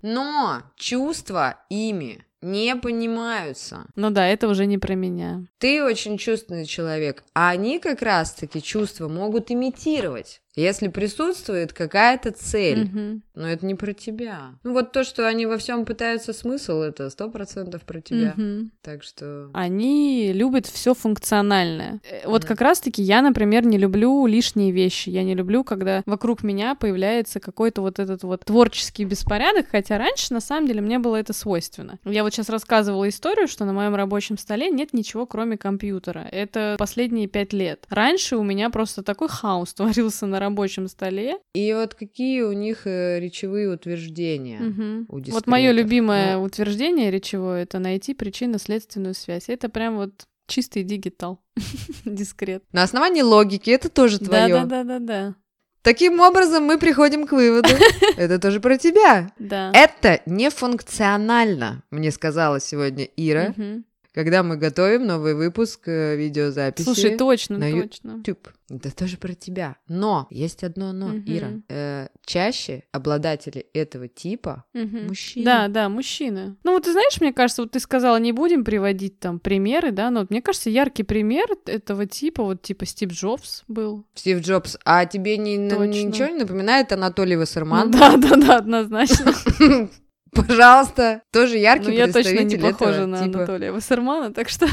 Но 0.00 0.62
чувства 0.74 1.56
ими 1.68 2.24
не 2.40 2.74
понимаются. 2.76 3.84
Ну 3.94 4.08
да, 4.08 4.26
это 4.26 4.48
уже 4.48 4.64
не 4.64 4.78
про 4.78 4.94
меня. 4.94 5.44
Ты 5.58 5.84
очень 5.84 6.16
чувственный 6.16 6.64
человек, 6.64 7.24
а 7.34 7.50
они 7.50 7.78
как 7.78 8.00
раз-таки 8.00 8.62
чувства 8.62 9.08
могут 9.08 9.50
имитировать, 9.50 10.40
если 10.54 10.88
присутствует 10.88 11.72
какая-то 11.72 12.32
цель. 12.32 12.84
Мгм. 12.84 13.22
Но 13.34 13.48
это 13.48 13.64
не 13.64 13.74
про 13.74 13.92
тебя. 13.92 14.54
Ну 14.64 14.72
вот 14.72 14.92
то, 14.92 15.04
что 15.04 15.26
они 15.26 15.46
во 15.46 15.56
всем 15.58 15.84
пытаются 15.84 16.32
смысл, 16.32 16.80
это 16.80 17.08
сто 17.10 17.30
процентов 17.30 17.82
про 17.82 18.00
тебя. 18.00 18.34
Мгм. 18.36 18.70
Так 18.82 19.02
что... 19.02 19.50
Они 19.54 20.32
любят 20.32 20.66
все 20.66 20.94
функциональное. 20.94 22.00
Э, 22.10 22.28
Вот 22.28 22.44
как 22.44 22.60
раз-таки 22.60 23.02
я, 23.02 23.22
например, 23.22 23.64
не 23.64 23.78
люблю 23.78 24.26
лишние 24.26 24.72
вещи. 24.72 25.08
Я 25.10 25.22
не 25.22 25.34
люблю, 25.34 25.64
когда 25.64 26.02
вокруг 26.06 26.42
меня 26.42 26.74
появляется 26.74 27.40
какой-то 27.40 27.80
вот 27.82 27.98
этот 27.98 28.22
вот 28.24 28.44
творческий 28.44 29.04
беспорядок, 29.04 29.66
хотя 29.70 29.98
раньше, 29.98 30.34
на 30.34 30.40
самом 30.40 30.66
деле, 30.66 30.80
мне 30.80 30.98
было 30.98 31.16
это 31.16 31.32
свойственно. 31.32 31.98
Я 32.04 32.24
вот 32.24 32.34
сейчас 32.34 32.48
рассказывала 32.48 33.08
историю, 33.08 33.48
что 33.48 33.64
на 33.64 33.72
моем 33.72 33.94
рабочем 33.94 34.36
столе 34.36 34.70
нет 34.70 34.92
ничего, 34.92 35.26
кроме 35.26 35.56
компьютера. 35.56 36.26
Это 36.30 36.76
последние 36.78 37.28
пять 37.28 37.52
лет. 37.52 37.84
Раньше 37.88 38.36
у 38.36 38.42
меня 38.42 38.70
просто 38.70 39.02
такой 39.02 39.28
хаос 39.28 39.72
творился 39.74 40.26
на 40.26 40.39
рабочем 40.40 40.88
столе. 40.88 41.38
И 41.54 41.72
вот 41.72 41.94
какие 41.94 42.42
у 42.42 42.52
них 42.52 42.86
э, 42.86 43.20
речевые 43.20 43.68
утверждения? 43.72 44.58
Мгм. 44.58 45.06
у 45.08 45.20
Вот 45.30 45.46
мое 45.46 45.70
любимое 45.70 46.36
Ну. 46.36 46.42
утверждение 46.42 47.10
речевое 47.12 47.62
это 47.62 47.78
найти 47.78 48.14
причинно-следственную 48.14 49.14
связь. 49.14 49.48
Это 49.48 49.68
прям 49.68 49.96
вот 49.96 50.26
чистый 50.48 50.82
дигитал. 50.82 51.40
Дискрет. 52.04 52.64
На 52.72 52.82
основании 52.82 53.22
логики 53.22 53.70
это 53.70 53.88
тоже 53.88 54.18
Да, 54.18 54.24
твое. 54.26 54.54
да, 54.54 54.64
да, 54.64 54.84
да, 54.84 54.98
да. 54.98 55.34
Таким 55.82 56.20
образом, 56.20 56.64
мы 56.64 56.76
приходим 56.78 57.26
к 57.26 57.32
выводу. 57.32 57.70
Это 58.18 58.38
тоже 58.38 58.60
про 58.60 58.76
тебя. 58.76 59.32
Да. 59.38 59.72
Это 59.74 60.20
нефункционально, 60.26 61.82
мне 61.90 62.10
сказала 62.10 62.60
сегодня 62.60 63.04
Ира, 63.16 63.54
Мгм. 63.56 63.84
Когда 64.12 64.42
мы 64.42 64.56
готовим 64.56 65.06
новый 65.06 65.34
выпуск 65.34 65.82
э, 65.86 66.16
видеозаписи. 66.16 66.84
Слушай, 66.84 67.16
точно, 67.16 67.58
на 67.58 67.70
точно. 67.70 68.10
YouTube. 68.18 68.48
Это 68.68 68.94
тоже 68.94 69.16
про 69.16 69.34
тебя. 69.34 69.76
Но 69.88 70.28
есть 70.30 70.62
одно 70.62 70.92
но, 70.92 71.08
Мгм. 71.08 71.24
Ира. 71.26 71.48
Э, 71.68 72.06
чаще 72.24 72.84
обладатели 72.92 73.66
этого 73.74 74.06
типа 74.06 74.64
Мгм. 74.74 75.08
мужчины. 75.08 75.44
Да, 75.44 75.68
да, 75.68 75.88
мужчины. 75.88 76.56
Ну 76.62 76.72
вот 76.74 76.84
ты 76.84 76.92
знаешь, 76.92 77.20
мне 77.20 77.32
кажется, 77.32 77.62
вот 77.62 77.72
ты 77.72 77.80
сказала, 77.80 78.16
не 78.18 78.30
будем 78.32 78.64
приводить 78.64 79.18
там 79.18 79.40
примеры, 79.40 79.90
да, 79.90 80.10
но 80.10 80.20
вот 80.20 80.30
мне 80.30 80.40
кажется, 80.40 80.70
яркий 80.70 81.02
пример 81.02 81.46
этого 81.66 82.06
типа, 82.06 82.44
вот 82.44 82.62
типа 82.62 82.86
Стив 82.86 83.10
Джобс 83.10 83.64
был. 83.66 84.04
Стив 84.14 84.40
Джобс. 84.40 84.76
А 84.84 85.04
тебе 85.06 85.36
не, 85.36 85.68
Точно. 85.68 85.84
ничего 85.86 86.28
не 86.28 86.38
напоминает 86.38 86.92
Анатолий 86.92 87.34
Ну 87.34 87.40
Вассерман? 87.40 87.90
да, 87.90 88.16
да, 88.16 88.36
да, 88.36 88.56
однозначно. 88.58 89.34
Пожалуйста. 90.46 91.22
Тоже 91.32 91.58
яркий 91.58 91.86
Но 91.86 91.90
Ну, 91.90 91.96
я 91.96 92.06
точно 92.12 92.30
не 92.30 92.36
представитель 92.36 92.72
похожа 92.72 93.06
на 93.06 93.18
типа. 93.24 93.38
Анатолия 93.38 93.72
Вассермана, 93.72 94.32
так 94.32 94.48
что 94.48 94.66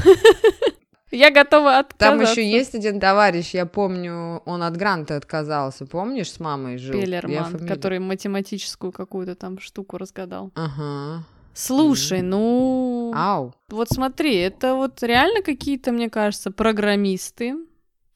я 1.11 1.31
готова 1.31 1.83
Там 1.97 2.15
отказаться. 2.19 2.41
еще 2.41 2.49
есть 2.49 2.75
один 2.75 2.99
товарищ, 2.99 3.53
я 3.53 3.65
помню, 3.65 4.41
он 4.45 4.63
от 4.63 4.77
гранта 4.77 5.15
отказался, 5.15 5.85
помнишь, 5.85 6.31
с 6.31 6.39
мамой 6.39 6.77
жил? 6.77 6.93
Фамилию- 6.99 7.67
который 7.67 7.99
математическую 7.99 8.91
какую-то 8.91 9.35
там 9.35 9.59
штуку 9.59 9.97
разгадал. 9.97 10.51
Ага. 10.55 11.23
Слушай, 11.53 12.21
ну... 12.21 13.11
Ау. 13.15 13.53
Вот 13.69 13.89
смотри, 13.89 14.35
это 14.35 14.75
вот 14.75 15.01
реально 15.01 15.41
какие-то, 15.41 15.91
мне 15.91 16.07
кажется, 16.07 16.51
программисты, 16.51 17.55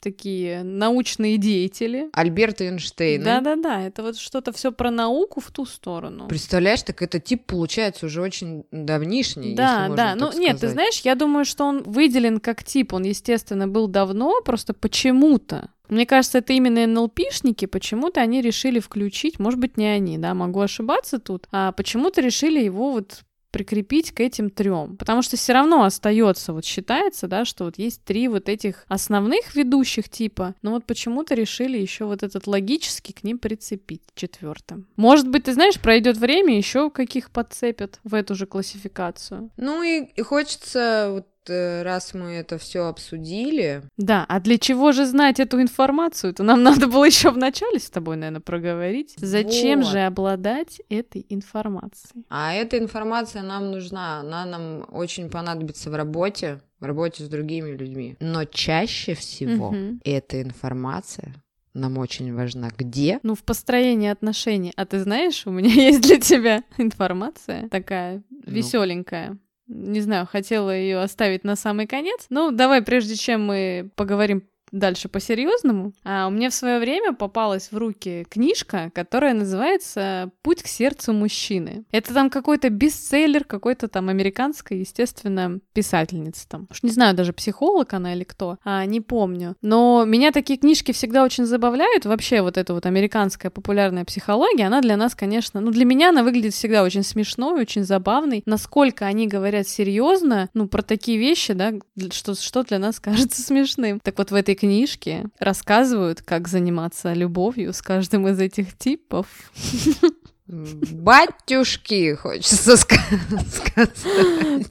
такие 0.02 0.64
научные 0.64 1.38
деятели. 1.38 2.10
Альберт 2.14 2.62
Эйнштейн. 2.62 3.24
Да-да-да, 3.24 3.82
это 3.82 4.04
вот 4.04 4.18
что-то 4.18 4.52
все 4.52 4.72
про 4.72 4.92
науку 4.92 5.40
в 5.40 5.52
ту 5.52 5.66
сторону. 5.66 6.28
Представляешь, 6.28 6.82
так 6.82 7.02
это 7.02 7.20
тип 7.20 7.46
получается 7.46 8.08
уже 8.08 8.22
очень 8.22 8.66
давнишний, 8.72 9.56
Да, 9.56 9.64
если 9.64 9.90
можно 9.90 9.96
да. 9.96 10.16
Ну, 10.16 10.40
нет, 10.40 10.60
ты 10.60 10.68
знаешь, 10.68 11.00
я 11.02 11.16
думаю, 11.16 11.46
что 11.46 11.64
он 11.66 11.84
выделен 11.84 12.40
как 12.40 12.64
тип. 12.64 12.94
Он, 12.94 13.04
естественно, 13.04 13.68
был 13.68 13.88
давно, 13.88 14.42
просто 14.42 14.74
почему-то. 14.74 15.70
Мне 15.88 16.06
кажется, 16.06 16.38
это 16.38 16.54
именно 16.54 16.88
НЛПшники, 16.88 17.66
почему-то 17.66 18.22
они 18.22 18.42
решили 18.42 18.80
включить, 18.80 19.40
может 19.40 19.60
быть, 19.60 19.76
не 19.76 19.88
они, 19.88 20.18
да, 20.18 20.34
могу 20.34 20.62
ошибаться 20.62 21.20
тут, 21.20 21.48
а 21.52 21.74
почему-то 21.74 22.22
решили 22.22 22.64
его 22.64 22.92
вот 22.92 23.24
прикрепить 23.52 24.12
к 24.12 24.20
этим 24.20 24.50
трем. 24.50 24.98
Потому 24.98 25.22
что 25.22 25.38
все 25.38 25.54
равно 25.54 25.84
остается, 25.84 26.54
вот 26.54 26.66
считается, 26.66 27.28
да, 27.28 27.46
что 27.46 27.66
вот 27.66 27.78
есть 27.78 28.04
три 28.04 28.28
вот 28.28 28.50
этих 28.50 28.86
основных 28.88 29.56
ведущих 29.56 30.10
типа, 30.10 30.56
но 30.62 30.72
вот 30.72 30.86
почему-то 30.86 31.36
решили 31.36 31.78
еще 31.78 32.06
вот 32.06 32.24
этот 32.24 32.48
логический 32.48 33.14
к 33.14 33.24
ним 33.24 33.38
прицепить 33.38 34.04
четвертым. 34.16 34.88
Может 34.96 35.28
быть, 35.30 35.44
ты 35.44 35.54
знаешь, 35.54 35.80
пройдет 35.80 36.18
время, 36.18 36.58
еще 36.58 36.90
каких 36.90 37.32
подцепят 37.32 38.00
в 38.04 38.16
эту 38.16 38.36
же 38.36 38.46
классификацию. 38.46 39.52
Ну 39.58 39.84
и, 39.84 40.06
и 40.16 40.22
хочется, 40.22 41.10
вот 41.12 41.28
раз 41.50 42.14
мы 42.14 42.32
это 42.34 42.58
все 42.58 42.86
обсудили, 42.88 43.84
Да, 43.98 44.26
а 44.30 44.40
для 44.40 44.58
чего 44.58 44.92
же 44.92 45.06
знать 45.06 45.40
эту 45.40 45.62
информацию? 45.62 46.32
Это 46.32 46.44
нам 46.44 46.64
надо 46.64 46.88
было 46.88 47.06
еще 47.06 47.32
вначале 47.32 47.80
с 47.80 47.90
тобой, 47.90 48.18
наверное, 48.18 48.42
проговорить. 48.42 49.14
Зачем 49.18 49.82
Вот. 49.82 49.90
же 49.92 50.00
обладать 50.00 50.82
этой 50.90 51.26
информацией? 51.30 52.26
а 52.30 52.54
эта 52.54 52.78
информация 52.78 53.42
нам 53.44 53.72
нужна, 53.72 54.20
она 54.20 54.46
нам 54.46 54.86
очень 54.92 55.30
понадобится 55.30 55.90
в 55.90 55.96
работе, 55.96 56.62
в 56.80 56.86
работе 56.86 57.24
с 57.24 57.28
другими 57.30 57.72
людьми. 57.76 58.16
Но 58.20 58.46
чаще 58.46 59.14
всего 59.14 59.72
Мгм. 59.72 60.02
эта 60.04 60.42
информация 60.42 61.34
нам 61.74 61.98
очень 61.98 62.34
важна. 62.36 62.70
Где? 62.78 63.20
Ну, 63.24 63.34
в 63.34 63.44
построении 63.44 64.10
отношений. 64.10 64.74
А 64.76 64.86
ты 64.86 65.00
знаешь, 65.00 65.48
у 65.48 65.52
меня 65.52 65.70
есть 65.90 66.02
для 66.02 66.20
тебя 66.20 66.64
информация 66.78 67.70
такая 67.70 68.24
веселенькая. 68.46 69.38
Не 69.74 70.02
знаю, 70.02 70.28
хотела 70.30 70.76
ее 70.76 71.00
оставить 71.00 71.46
на 71.46 71.56
самый 71.56 71.88
конец. 71.88 72.26
Ну, 72.30 72.52
давай, 72.52 72.82
прежде 72.82 73.16
чем 73.16 73.46
мы 73.46 73.90
поговорим 73.96 74.44
дальше 74.72 75.10
по-серьезному. 75.10 75.94
А 76.04 76.28
у 76.28 76.32
меня 76.32 76.50
в 76.50 76.54
свое 76.54 76.80
время 76.80 77.14
попалась 77.14 77.72
в 77.72 77.78
руки 77.78 78.26
книжка, 78.30 78.92
которая 78.94 79.34
называется 79.34 80.32
«Путь 80.42 80.64
к 80.64 80.68
сердцу 80.68 81.14
мужчины». 81.14 81.84
Это 81.92 82.14
там 82.14 82.30
какой-то 82.30 82.70
бестселлер, 82.70 83.44
какой-то 83.44 83.88
там 83.88 84.10
американской, 84.10 84.80
естественно, 84.80 85.60
писательница 85.74 86.48
там. 86.48 86.68
Уж 86.72 86.84
не 86.84 86.90
знаю, 86.92 87.16
даже 87.16 87.34
психолог 87.34 87.94
она 87.94 88.14
или 88.14 88.24
кто, 88.24 88.58
а, 88.64 88.86
не 88.86 89.02
помню. 89.02 89.56
Но 89.62 90.06
меня 90.06 90.32
такие 90.32 90.58
книжки 90.58 90.92
всегда 90.92 91.24
очень 91.24 91.46
забавляют. 91.46 92.06
Вообще 92.06 92.42
вот 92.42 92.58
эта 92.58 92.74
вот 92.74 92.86
американская 92.86 93.52
популярная 93.52 94.06
психология, 94.06 94.68
она 94.68 94.82
для 94.82 94.98
нас, 94.98 95.16
конечно, 95.16 95.60
ну 95.60 95.72
для 95.72 95.86
меня 95.86 96.10
она 96.10 96.24
выглядит 96.24 96.54
всегда 96.54 96.84
очень 96.84 97.04
смешной, 97.04 97.62
очень 97.62 97.84
забавной. 97.84 98.44
Насколько 98.46 99.06
они 99.06 99.28
говорят 99.28 99.68
серьезно, 99.68 100.50
ну 100.54 100.68
про 100.68 100.82
такие 100.82 101.18
вещи, 101.18 101.54
да, 101.54 101.74
что, 102.12 102.36
что 102.36 102.64
для 102.64 102.80
нас 102.80 103.00
кажется 103.02 103.42
смешным. 103.42 104.00
Так 104.00 104.18
вот 104.18 104.32
в 104.32 104.36
этой 104.36 104.56
книжке 104.62 105.26
рассказывают, 105.40 106.22
как 106.22 106.48
заниматься 106.48 107.14
любовью 107.14 107.74
с 107.74 107.82
каждым 107.82 108.28
из 108.28 108.40
этих 108.40 108.78
типов. 108.78 109.26
Батюшки, 110.52 112.14
хочется 112.16 112.76
сказать. 112.76 113.90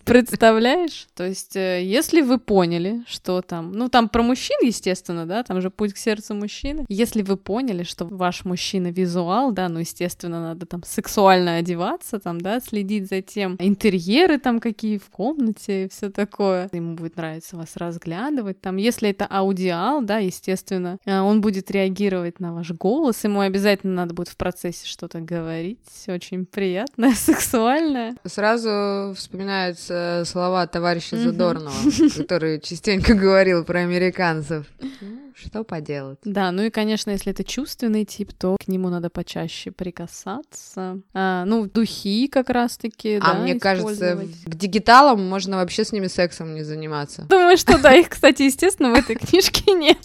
Представляешь? 0.05 1.07
То 1.15 1.27
есть, 1.27 1.57
э, 1.57 1.83
если 1.83 2.21
вы 2.21 2.39
поняли, 2.39 3.03
что 3.07 3.41
там... 3.41 3.73
Ну, 3.73 3.89
там 3.89 4.11
про 4.11 4.23
мужчин, 4.23 4.59
естественно, 4.63 5.25
да, 5.25 5.43
там 5.43 5.63
же 5.63 5.71
путь 5.71 5.95
к 5.95 5.97
сердцу 5.97 6.35
мужчины. 6.35 6.85
Если 6.89 7.23
вы 7.23 7.39
поняли, 7.39 7.83
что 7.83 8.05
ваш 8.05 8.45
мужчина 8.45 8.89
визуал, 8.89 9.53
да, 9.53 9.71
ну, 9.71 9.79
естественно, 9.79 10.43
надо 10.43 10.67
там 10.67 10.83
сексуально 10.85 11.57
одеваться, 11.57 12.19
там, 12.19 12.41
да, 12.41 12.61
следить 12.61 13.09
за 13.09 13.23
тем, 13.23 13.57
интерьеры 13.59 14.39
там 14.39 14.61
какие 14.61 14.99
в 14.99 15.09
комнате, 15.09 15.89
все 15.91 16.11
такое. 16.11 16.69
Ему 16.73 16.95
будет 16.95 17.17
нравиться 17.17 17.57
вас 17.57 17.77
разглядывать. 17.77 18.61
Там, 18.61 18.77
если 18.77 19.09
это 19.09 19.27
аудиал, 19.27 20.03
да, 20.03 20.19
естественно, 20.19 20.99
э, 21.07 21.21
он 21.21 21.41
будет 21.41 21.71
реагировать 21.71 22.39
на 22.39 22.53
ваш 22.53 22.71
голос, 22.73 23.25
ему 23.25 23.41
обязательно 23.41 23.95
надо 23.95 24.13
будет 24.13 24.29
в 24.29 24.37
процессе 24.37 24.87
что-то 24.87 25.21
говорить, 25.21 25.70
очень 26.09 26.47
приятное, 26.47 27.13
сексуальное. 27.15 28.15
Сразу 28.25 29.15
вспоминаются 29.17 30.25
слова 30.27 30.67
товарища 30.67 31.17
Задорнова, 31.17 31.75
который 32.17 32.61
частенько 32.61 33.15
говорил 33.15 33.65
про 33.65 33.81
американцев. 33.81 34.67
Ну, 35.01 35.21
что 35.35 35.65
поделать? 35.65 36.19
Да, 36.25 36.53
ну 36.53 36.63
и, 36.65 36.71
конечно, 36.71 37.11
если 37.11 37.33
это 37.33 37.45
чувственный 37.45 38.05
тип, 38.05 38.33
то 38.33 38.57
к 38.63 38.69
нему 38.69 38.89
надо 38.89 39.11
почаще 39.11 39.71
прикасаться. 39.71 41.01
А, 41.15 41.45
ну, 41.45 41.67
духи 41.67 42.29
как 42.29 42.51
раз-таки, 42.51 43.17
А 43.17 43.35
да, 43.35 43.35
мне 43.35 43.59
кажется, 43.59 44.21
к 44.45 44.55
дигиталам 44.55 45.27
можно 45.27 45.57
вообще 45.57 45.85
с 45.85 45.93
ними 45.93 46.09
сексом 46.09 46.55
не 46.55 46.63
заниматься. 46.63 47.23
Думаю, 47.29 47.57
что 47.57 47.79
да, 47.79 47.95
их, 47.95 48.09
кстати, 48.11 48.43
естественно, 48.43 48.91
в 48.91 48.99
этой 48.99 49.17
книжке 49.17 49.73
нет. 49.73 49.99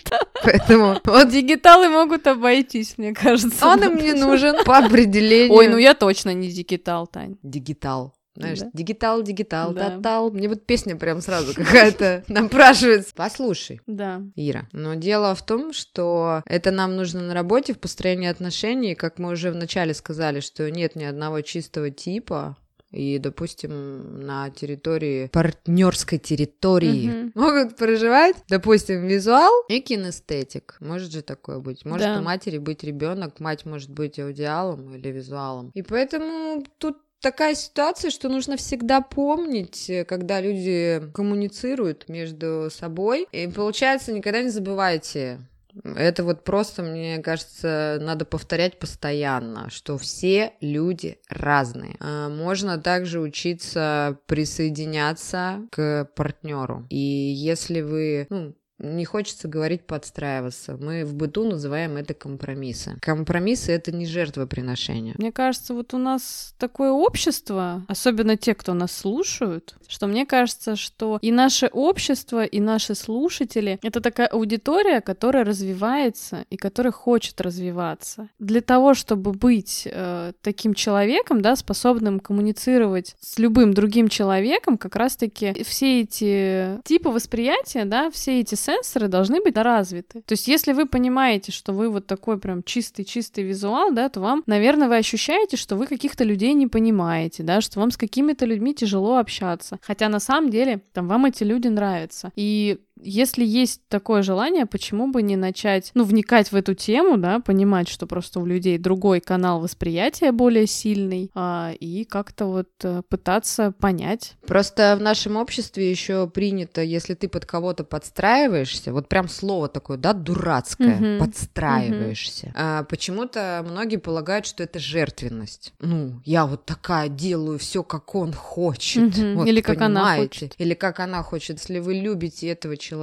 Поэтому... 0.43 0.99
Вот 1.03 1.29
дигиталы 1.31 1.89
могут 1.89 2.27
обойтись, 2.27 2.97
мне 2.97 3.13
кажется. 3.13 3.65
Он 3.65 3.83
им 3.83 3.97
не 3.97 4.13
нужен 4.13 4.63
по 4.63 4.77
определению. 4.77 5.54
Ой, 5.55 5.67
ну 5.67 5.77
я 5.77 5.93
точно 5.93 6.33
не 6.33 6.49
дигитал, 6.49 7.07
Тань. 7.07 7.37
Дигитал. 7.43 8.15
Знаешь, 8.35 8.59
да? 8.59 8.69
дигитал, 8.73 9.23
дигитал, 9.23 9.73
да. 9.73 9.91
татал. 9.91 10.29
Мне 10.29 10.49
вот 10.49 10.65
песня 10.65 10.97
прям 10.97 11.21
сразу 11.21 11.53
какая-то 11.53 12.25
напрашивается. 12.27 13.13
Послушай. 13.15 13.79
Да. 13.87 14.21
Ира. 14.35 14.67
Но 14.73 14.95
дело 14.95 15.33
в 15.35 15.45
том, 15.45 15.71
что 15.71 16.43
это 16.45 16.71
нам 16.71 16.97
нужно 16.97 17.21
на 17.21 17.33
работе 17.33 17.73
в 17.73 17.79
построении 17.79 18.27
отношений, 18.27 18.93
как 18.93 19.19
мы 19.19 19.31
уже 19.31 19.51
вначале 19.51 19.93
сказали, 19.93 20.41
что 20.41 20.69
нет 20.69 20.95
ни 20.95 21.05
одного 21.05 21.41
чистого 21.41 21.91
типа, 21.91 22.57
и, 22.95 23.19
допустим, 23.19 24.25
на 24.25 24.49
территории 24.49 25.27
партнерской 25.27 26.17
территории 26.17 27.09
mm-hmm. 27.09 27.31
могут 27.35 27.75
проживать, 27.75 28.35
допустим, 28.47 29.05
визуал 29.07 29.53
и 29.67 29.81
кинестетик. 29.81 30.77
Может 30.79 31.11
же 31.11 31.21
такое 31.21 31.59
быть. 31.59 31.85
Может 31.85 32.07
да. 32.07 32.19
у 32.19 32.23
матери 32.23 32.57
быть 32.57 32.83
ребенок, 32.83 33.39
мать 33.39 33.65
может 33.65 33.89
быть 33.89 34.19
аудиалом 34.19 34.95
или 34.95 35.09
визуалом. 35.09 35.71
И 35.73 35.81
поэтому 35.81 36.63
тут 36.77 36.97
такая 37.19 37.55
ситуация, 37.55 38.11
что 38.11 38.29
нужно 38.29 38.55
всегда 38.55 39.01
помнить, 39.01 39.89
э, 39.89 40.05
когда 40.05 40.39
люди 40.39 41.01
коммуницируют 41.13 42.07
между 42.07 42.69
собой. 42.71 43.27
И 43.31 43.47
получается, 43.47 44.13
никогда 44.13 44.41
не 44.41 44.49
забывайте 44.49 45.39
это 45.83 46.23
вот 46.23 46.43
просто, 46.43 46.83
мне 46.83 47.19
кажется, 47.19 47.97
надо 48.01 48.25
повторять 48.25 48.79
постоянно, 48.79 49.69
что 49.69 49.97
все 49.97 50.53
люди 50.61 51.19
разные. 51.29 51.95
А, 51.99 52.29
можно 52.29 52.77
также 52.77 53.19
учиться 53.19 54.19
присоединяться 54.27 55.61
к 55.71 56.09
партнеру. 56.15 56.85
И 56.89 56.97
если 56.97 57.81
вы, 57.81 58.27
ну, 58.29 58.55
не 58.77 59.05
хочется 59.05 59.47
говорить 59.47 59.85
подстраиваться. 59.85 60.77
Мы 60.79 61.05
в 61.05 61.13
быту 61.13 61.45
называем 61.45 61.97
это 61.97 62.13
компромиссы. 62.13 62.97
Компромиссы 63.01 63.71
это 63.71 63.91
не 63.91 64.05
жертвоприношение. 64.05 65.15
Мне 65.17 65.31
кажется, 65.31 65.73
вот 65.73 65.93
у 65.93 65.97
нас 65.97 66.53
такое 66.57 66.91
общество, 66.91 67.85
особенно 67.87 68.35
те, 68.37 68.53
кто 68.53 68.73
нас 68.73 68.91
слушают, 68.91 69.75
что 69.87 70.07
мне 70.07 70.25
кажется, 70.25 70.75
что 70.75 71.19
и 71.21 71.31
наше 71.31 71.67
общество, 71.67 72.43
и 72.43 72.59
наши 72.59 72.95
слушатели— 72.95 73.79
это 73.81 74.01
такая 74.01 74.27
аудитория, 74.27 75.01
которая 75.01 75.45
развивается 75.45 76.45
и 76.49 76.57
которая 76.57 76.91
хочет 76.91 77.39
развиваться. 77.41 78.29
Для 78.39 78.61
того, 78.61 78.93
чтобы 78.93 79.31
быть 79.31 79.87
э, 79.89 80.33
таким 80.41 80.73
человеком, 80.73 81.41
да, 81.41 81.55
способным 81.55 82.19
коммуницировать 82.19 83.15
с 83.19 83.39
любым 83.39 83.73
другим 83.73 84.09
человеком, 84.09 84.77
как 84.77 84.95
раз-таки 84.95 85.63
все 85.63 86.01
эти 86.01 86.81
типы 86.83 87.09
восприятия, 87.09 87.85
да, 87.85 88.11
все 88.11 88.41
эти 88.41 88.55
сенсоры 88.65 89.07
должны 89.07 89.41
быть 89.41 89.57
развиты. 89.57 90.21
То 90.21 90.33
есть, 90.33 90.47
если 90.47 90.73
вы 90.73 90.85
понимаете, 90.85 91.51
что 91.51 91.73
вы 91.73 91.89
вот 91.89 92.07
такой 92.07 92.37
прям 92.37 92.63
чистый-чистый 92.63 93.43
визуал, 93.43 93.91
да, 93.91 94.09
то 94.09 94.19
вам, 94.19 94.43
наверное, 94.45 94.87
вы 94.87 94.97
ощущаете, 94.97 95.57
что 95.57 95.75
вы 95.75 95.87
каких-то 95.87 96.23
людей 96.23 96.53
не 96.53 96.67
понимаете, 96.67 97.43
да, 97.43 97.61
что 97.61 97.79
вам 97.79 97.91
с 97.91 97.97
какими-то 97.97 98.45
людьми 98.45 98.73
тяжело 98.73 99.17
общаться. 99.17 99.77
Хотя 99.81 100.09
на 100.09 100.19
самом 100.19 100.49
деле 100.49 100.81
там 100.93 101.07
вам 101.07 101.25
эти 101.25 101.43
люди 101.43 101.67
нравятся. 101.67 102.31
И 102.35 102.79
если 103.05 103.45
есть 103.45 103.81
такое 103.87 104.23
желание, 104.23 104.65
почему 104.65 105.11
бы 105.11 105.21
не 105.21 105.35
начать, 105.35 105.91
ну, 105.93 106.03
вникать 106.03 106.51
в 106.51 106.55
эту 106.55 106.73
тему, 106.73 107.17
да, 107.17 107.39
понимать, 107.39 107.87
что 107.87 108.07
просто 108.07 108.39
у 108.39 108.45
людей 108.45 108.77
другой 108.77 109.21
канал 109.21 109.61
восприятия 109.61 110.31
более 110.31 110.67
сильный, 110.67 111.31
а, 111.35 111.73
и 111.79 112.03
как-то 112.03 112.47
вот 112.47 112.69
а, 112.83 113.03
пытаться 113.03 113.71
понять. 113.79 114.33
Просто 114.47 114.95
в 114.97 115.01
нашем 115.01 115.37
обществе 115.37 115.89
еще 115.89 116.27
принято, 116.27 116.81
если 116.81 117.13
ты 117.13 117.29
под 117.29 117.45
кого-то 117.45 117.83
подстраиваешься, 117.83 118.91
вот 118.91 119.07
прям 119.07 119.29
слово 119.29 119.67
такое, 119.67 119.97
да, 119.97 120.13
дурацкое, 120.13 120.99
uh-huh. 120.99 121.19
подстраиваешься. 121.19 122.47
Uh-huh. 122.47 122.53
А, 122.55 122.83
почему-то 122.83 123.63
многие 123.69 123.97
полагают, 123.97 124.45
что 124.45 124.63
это 124.63 124.79
жертвенность. 124.79 125.73
Ну, 125.79 126.21
я 126.25 126.45
вот 126.47 126.65
такая 126.65 127.09
делаю 127.09 127.59
все, 127.59 127.83
как 127.83 128.15
он 128.15 128.33
хочет. 128.33 129.15
Uh-huh. 129.15 129.35
Вот, 129.35 129.47
Или 129.47 129.61
как 129.61 129.77
понимаете? 129.77 129.99
она 129.99 130.17
хочет. 130.17 130.55
Или 130.57 130.73
как 130.73 130.99
она 130.99 131.23
хочет. 131.23 131.59
Если 131.59 131.79
вы 131.79 131.93
любите 131.95 132.47
этого 132.47 132.75
человека, 132.77 132.94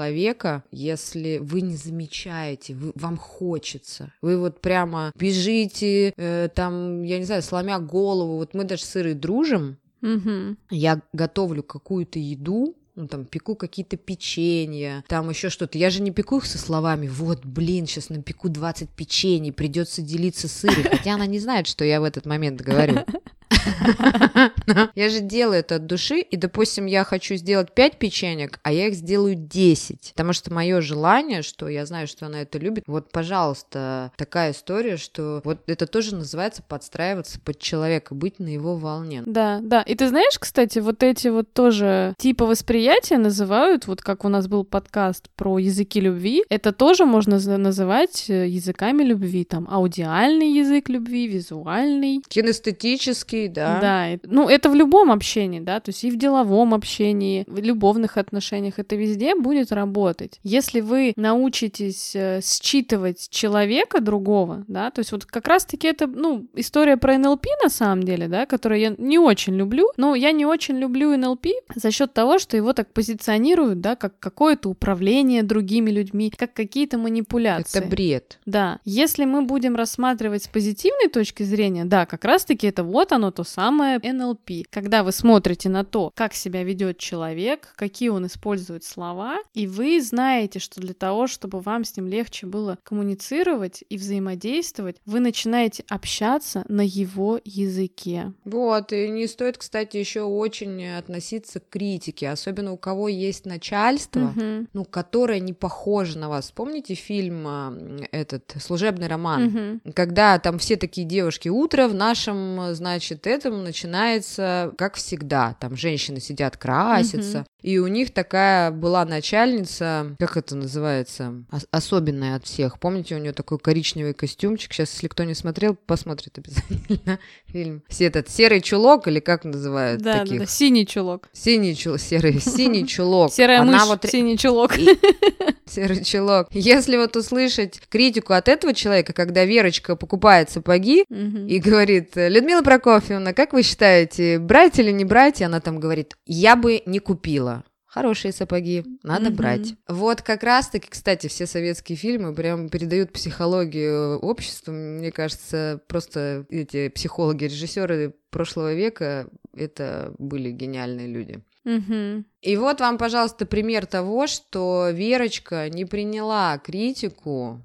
если 0.70 1.38
вы 1.38 1.60
не 1.60 1.76
замечаете, 1.76 2.74
вы, 2.74 2.92
вам 2.94 3.16
хочется, 3.16 4.12
вы 4.22 4.38
вот 4.38 4.60
прямо 4.60 5.12
бежите, 5.16 6.12
э, 6.16 6.48
там, 6.54 7.02
я 7.02 7.18
не 7.18 7.24
знаю, 7.24 7.42
сломя 7.42 7.78
голову, 7.78 8.36
вот 8.36 8.54
мы 8.54 8.64
даже 8.64 8.84
с 8.84 8.96
Ирой 8.96 9.14
дружим, 9.14 9.76
угу. 10.02 10.56
я 10.70 11.00
готовлю 11.12 11.62
какую-то 11.62 12.18
еду, 12.18 12.74
ну, 12.94 13.08
там, 13.08 13.24
пеку 13.24 13.54
какие-то 13.54 13.96
печенья, 13.96 15.02
там 15.08 15.30
еще 15.30 15.48
что-то. 15.48 15.78
Я 15.78 15.88
же 15.88 16.02
не 16.02 16.10
пеку 16.10 16.38
их 16.38 16.46
со 16.46 16.58
словами, 16.58 17.08
вот, 17.08 17.44
блин, 17.44 17.86
сейчас 17.86 18.10
напеку 18.10 18.48
20 18.48 18.90
печений, 18.90 19.52
придется 19.52 20.02
делиться 20.02 20.48
с 20.48 20.64
Ирой, 20.64 20.84
хотя 20.84 21.14
она 21.14 21.26
не 21.26 21.38
знает, 21.38 21.66
что 21.66 21.84
я 21.84 22.00
в 22.00 22.04
этот 22.04 22.26
момент 22.26 22.60
говорю. 22.60 22.98
Я 24.94 25.08
же 25.08 25.20
делаю 25.20 25.60
это 25.60 25.76
от 25.76 25.86
души, 25.86 26.20
и, 26.20 26.36
допустим, 26.36 26.86
я 26.86 27.04
хочу 27.04 27.34
сделать 27.36 27.72
5 27.72 27.98
печенек, 27.98 28.58
а 28.62 28.72
я 28.72 28.88
их 28.88 28.94
сделаю 28.94 29.34
10, 29.34 30.12
потому 30.14 30.32
что 30.32 30.52
мое 30.52 30.80
желание, 30.80 31.42
что 31.42 31.68
я 31.68 31.86
знаю, 31.86 32.06
что 32.06 32.26
она 32.26 32.42
это 32.42 32.58
любит, 32.58 32.84
вот, 32.86 33.10
пожалуйста, 33.10 34.12
такая 34.16 34.52
история, 34.52 34.96
что 34.96 35.40
вот 35.44 35.58
это 35.66 35.86
тоже 35.86 36.14
называется 36.14 36.62
подстраиваться 36.62 37.40
под 37.40 37.58
человека, 37.58 38.14
быть 38.14 38.38
на 38.38 38.48
его 38.48 38.76
волне. 38.76 39.22
Да, 39.26 39.60
да, 39.62 39.82
и 39.82 39.94
ты 39.94 40.08
знаешь, 40.08 40.38
кстати, 40.38 40.78
вот 40.78 41.02
эти 41.02 41.28
вот 41.28 41.52
тоже 41.52 42.14
типы 42.18 42.44
восприятия 42.44 43.18
называют, 43.18 43.86
вот 43.86 44.02
как 44.02 44.24
у 44.24 44.28
нас 44.28 44.48
был 44.48 44.64
подкаст 44.64 45.28
про 45.36 45.58
языки 45.58 46.00
любви, 46.00 46.44
это 46.48 46.72
тоже 46.72 47.04
можно 47.04 47.38
называть 47.58 48.28
э, 48.28 48.48
языками 48.48 49.02
любви, 49.02 49.44
там, 49.44 49.66
аудиальный 49.70 50.52
язык 50.52 50.88
любви, 50.88 51.26
визуальный. 51.26 52.22
Кинестетический, 52.28 53.48
да. 53.52 53.80
Да, 53.80 54.18
ну 54.24 54.48
это 54.48 54.68
в 54.70 54.74
любом 54.74 55.10
общении, 55.10 55.60
да, 55.60 55.80
то 55.80 55.90
есть 55.90 56.04
и 56.04 56.10
в 56.10 56.16
деловом 56.16 56.74
общении, 56.74 57.44
в 57.46 57.58
любовных 57.58 58.16
отношениях, 58.16 58.78
это 58.78 58.96
везде 58.96 59.34
будет 59.34 59.72
работать. 59.72 60.38
Если 60.42 60.80
вы 60.80 61.12
научитесь 61.16 62.14
э, 62.14 62.40
считывать 62.42 63.28
человека 63.30 64.00
другого, 64.00 64.64
да, 64.68 64.90
то 64.90 65.00
есть 65.00 65.12
вот 65.12 65.24
как 65.24 65.48
раз-таки 65.48 65.88
это, 65.88 66.06
ну, 66.06 66.46
история 66.54 66.96
про 66.96 67.18
НЛП 67.18 67.46
на 67.62 67.70
самом 67.70 68.02
деле, 68.02 68.28
да, 68.28 68.46
которую 68.46 68.80
я 68.80 68.94
не 68.98 69.18
очень 69.18 69.54
люблю, 69.54 69.90
но 69.96 70.14
я 70.14 70.32
не 70.32 70.46
очень 70.46 70.78
люблю 70.78 71.16
НЛП 71.16 71.46
за 71.74 71.90
счет 71.90 72.12
того, 72.12 72.38
что 72.38 72.56
его 72.56 72.72
так 72.72 72.92
позиционируют, 72.92 73.80
да, 73.80 73.96
как 73.96 74.18
какое-то 74.18 74.68
управление 74.68 75.42
другими 75.42 75.90
людьми, 75.90 76.32
как 76.36 76.52
какие-то 76.52 76.98
манипуляции. 76.98 77.78
Это 77.78 77.88
бред. 77.88 78.38
Да. 78.46 78.78
Если 78.84 79.24
мы 79.24 79.42
будем 79.42 79.76
рассматривать 79.76 80.44
с 80.44 80.48
позитивной 80.48 81.08
точки 81.08 81.42
зрения, 81.42 81.84
да, 81.84 82.06
как 82.06 82.24
раз-таки 82.24 82.66
это 82.66 82.84
вот 82.84 83.12
оно, 83.12 83.30
то 83.30 83.41
то 83.42 83.48
самое 83.48 83.98
НЛП. 83.98 84.68
Когда 84.70 85.02
вы 85.02 85.10
смотрите 85.10 85.68
на 85.68 85.84
то, 85.84 86.12
как 86.14 86.32
себя 86.32 86.62
ведет 86.62 86.98
человек, 86.98 87.72
какие 87.74 88.08
он 88.08 88.26
использует 88.26 88.84
слова, 88.84 89.38
и 89.52 89.66
вы 89.66 90.00
знаете, 90.00 90.60
что 90.60 90.80
для 90.80 90.94
того, 90.94 91.26
чтобы 91.26 91.60
вам 91.60 91.84
с 91.84 91.96
ним 91.96 92.06
легче 92.06 92.46
было 92.46 92.78
коммуницировать 92.84 93.82
и 93.88 93.96
взаимодействовать, 93.96 94.96
вы 95.06 95.18
начинаете 95.18 95.84
общаться 95.88 96.64
на 96.68 96.82
его 96.82 97.40
языке. 97.44 98.32
Вот, 98.44 98.92
и 98.92 99.08
не 99.08 99.26
стоит, 99.26 99.58
кстати, 99.58 99.96
еще 99.96 100.22
очень 100.22 100.86
относиться 100.90 101.58
к 101.58 101.68
критике, 101.68 102.30
особенно 102.30 102.72
у 102.72 102.76
кого 102.76 103.08
есть 103.08 103.44
начальство, 103.44 104.20
угу. 104.20 104.68
ну, 104.72 104.84
которое 104.84 105.40
не 105.40 105.52
похоже 105.52 106.16
на 106.18 106.28
вас. 106.28 106.52
Помните 106.52 106.94
фильм 106.94 107.44
а, 107.48 107.76
этот 108.12 108.54
«Служебный 108.60 109.08
роман»? 109.08 109.80
Угу. 109.84 109.92
Когда 109.94 110.38
там 110.38 110.60
все 110.60 110.76
такие 110.76 111.06
девушки, 111.06 111.48
утро 111.48 111.88
в 111.88 111.94
нашем, 111.94 112.72
значит, 112.74 113.26
этом 113.32 113.64
начинается, 113.64 114.72
как 114.78 114.94
всегда, 114.94 115.56
там 115.60 115.76
женщины 115.76 116.20
сидят, 116.20 116.56
красятся, 116.56 117.40
угу. 117.40 117.46
и 117.62 117.78
у 117.78 117.86
них 117.86 118.12
такая 118.12 118.70
была 118.70 119.04
начальница, 119.04 120.16
как 120.18 120.36
это 120.36 120.54
называется, 120.56 121.44
особенная 121.70 122.36
от 122.36 122.44
всех. 122.44 122.78
Помните, 122.78 123.16
у 123.16 123.18
нее 123.18 123.32
такой 123.32 123.58
коричневый 123.58 124.14
костюмчик, 124.14 124.72
сейчас, 124.72 124.92
если 124.92 125.08
кто 125.08 125.24
не 125.24 125.34
смотрел, 125.34 125.74
посмотрит 125.74 126.38
обязательно 126.38 127.18
фильм. 127.46 127.82
Все 127.88 128.06
этот 128.06 128.28
серый 128.28 128.60
чулок, 128.60 129.08
или 129.08 129.20
как 129.20 129.44
называют 129.44 130.02
да, 130.02 130.20
таких? 130.20 130.38
Да, 130.38 130.44
да, 130.44 130.50
синий 130.50 130.86
чулок. 130.86 131.28
Синий 131.32 131.76
чулок, 131.76 132.00
серый, 132.00 132.40
синий 132.40 132.86
чулок. 132.86 133.32
Серая 133.32 133.62
мышь, 133.62 133.82
вот... 133.86 134.04
синий 134.04 134.38
чулок. 134.38 134.72
Серый 135.74 136.04
чулок. 136.04 136.48
Если 136.50 136.96
вот 136.96 137.16
услышать 137.16 137.80
критику 137.88 138.34
от 138.34 138.48
этого 138.48 138.74
человека, 138.74 139.12
когда 139.12 139.44
Верочка 139.44 139.96
покупает 139.96 140.50
сапоги 140.50 141.04
и 141.08 141.58
говорит, 141.58 142.12
Людмила 142.14 142.62
Прокофьевна, 142.62 143.32
как 143.32 143.52
вы 143.52 143.62
считаете, 143.62 144.38
брать 144.38 144.78
или 144.78 144.90
не 144.90 145.04
брать? 145.04 145.40
И 145.40 145.44
она 145.44 145.60
там 145.60 145.80
говорит, 145.80 146.16
я 146.26 146.56
бы 146.56 146.82
не 146.86 146.98
купила. 146.98 147.64
Хорошие 147.86 148.32
сапоги, 148.32 148.84
надо 149.02 149.26
mm-hmm. 149.26 149.34
брать. 149.34 149.74
Вот 149.86 150.22
как 150.22 150.42
раз-таки, 150.42 150.88
кстати, 150.88 151.26
все 151.26 151.46
советские 151.46 151.98
фильмы 151.98 152.34
прям 152.34 152.70
передают 152.70 153.12
психологию 153.12 154.18
общества. 154.18 154.72
Мне 154.72 155.12
кажется, 155.12 155.78
просто 155.88 156.46
эти 156.48 156.88
психологи, 156.88 157.44
режиссеры 157.44 158.14
прошлого 158.30 158.72
века 158.72 159.28
это 159.54 160.14
были 160.18 160.50
гениальные 160.50 161.06
люди. 161.06 161.42
Угу. 161.64 162.24
И 162.40 162.56
вот 162.56 162.80
вам, 162.80 162.98
пожалуйста, 162.98 163.46
пример 163.46 163.86
того, 163.86 164.26
что 164.26 164.90
Верочка 164.90 165.68
не 165.68 165.84
приняла 165.84 166.58
критику 166.58 167.62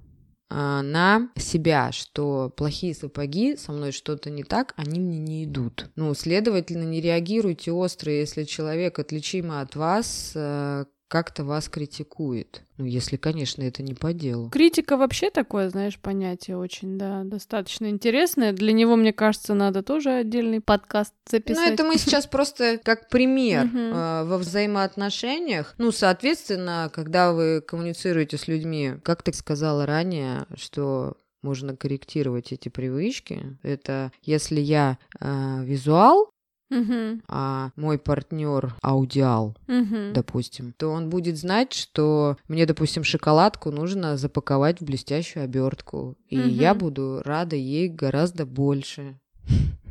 а, 0.50 0.82
на 0.82 1.30
себя, 1.36 1.92
что 1.92 2.50
плохие 2.56 2.94
сапоги, 2.94 3.58
со 3.58 3.72
мной 3.72 3.92
что-то 3.92 4.30
не 4.30 4.44
так, 4.44 4.74
они 4.78 5.00
мне 5.00 5.20
не 5.20 5.44
идут. 5.44 5.90
Ну, 5.96 6.14
следовательно, 6.14 6.84
не 6.84 7.02
реагируйте 7.02 7.72
остро, 7.72 8.12
если 8.12 8.44
человек 8.44 8.98
отличимый 9.00 9.62
от 9.62 9.76
вас, 9.76 10.32
э, 10.36 10.86
как-то 11.08 11.44
вас 11.44 11.70
критикует. 11.70 12.64
Ну, 12.78 12.86
если, 12.86 13.18
конечно, 13.18 13.64
это 13.64 13.82
не 13.82 13.94
по 13.94 14.14
делу. 14.14 14.50
Критика 14.50 14.98
вообще 14.98 15.30
такое, 15.30 15.70
знаешь, 15.70 15.98
понятие 15.98 16.58
очень, 16.58 16.98
да, 16.98 17.24
достаточно 17.24 17.90
интересное. 17.90 18.54
Для 18.54 18.74
него, 18.74 18.96
мне 18.96 19.14
кажется, 19.14 19.54
надо 19.54 19.84
тоже 19.84 20.12
отдельный 20.12 20.62
подкаст 20.62 21.14
записать. 21.30 21.70
Ну, 21.70 21.74
это 21.74 21.84
мы 21.84 21.98
сейчас 21.98 22.28
просто 22.28 22.80
как 22.84 23.10
пример 23.10 23.68
э, 23.74 24.24
во 24.26 24.38
взаимоотношениях. 24.38 25.76
Ну, 25.78 25.92
соответственно, 25.92 26.92
когда 26.94 27.34
вы 27.34 27.62
коммуницируете 27.62 28.38
с 28.38 28.48
людьми, 28.48 28.94
как 29.04 29.24
ты 29.24 29.34
сказала 29.34 29.86
ранее, 29.86 30.46
что 30.56 31.16
можно 31.42 31.76
корректировать 31.76 32.52
эти 32.52 32.70
привычки. 32.70 33.58
Это 33.64 34.12
если 34.24 34.60
я 34.60 34.98
э, 35.20 35.64
визуал, 35.64 36.32
угу. 36.70 37.22
а 37.28 37.72
мой 37.76 37.98
партнер 37.98 38.76
аудиал, 38.82 39.56
угу. 39.68 40.14
допустим, 40.14 40.74
то 40.78 40.90
он 40.90 41.10
будет 41.10 41.38
знать, 41.38 41.74
что 41.74 42.38
мне, 42.48 42.66
допустим, 42.66 43.04
шоколадку 43.04 43.72
нужно 43.72 44.18
запаковать 44.18 44.82
в 44.82 44.86
блестящую 44.86 45.44
обертку, 45.44 46.16
и 46.30 46.40
угу. 46.40 46.48
я 46.48 46.74
буду 46.74 47.22
рада 47.24 47.56
ей 47.56 47.90
гораздо 47.90 48.46
больше. 48.46 49.20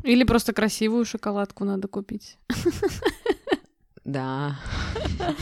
Или 0.02 0.24
просто 0.24 0.52
красивую 0.52 1.04
шоколадку 1.04 1.64
надо 1.64 1.88
купить. 1.88 2.38
Да. 4.06 4.56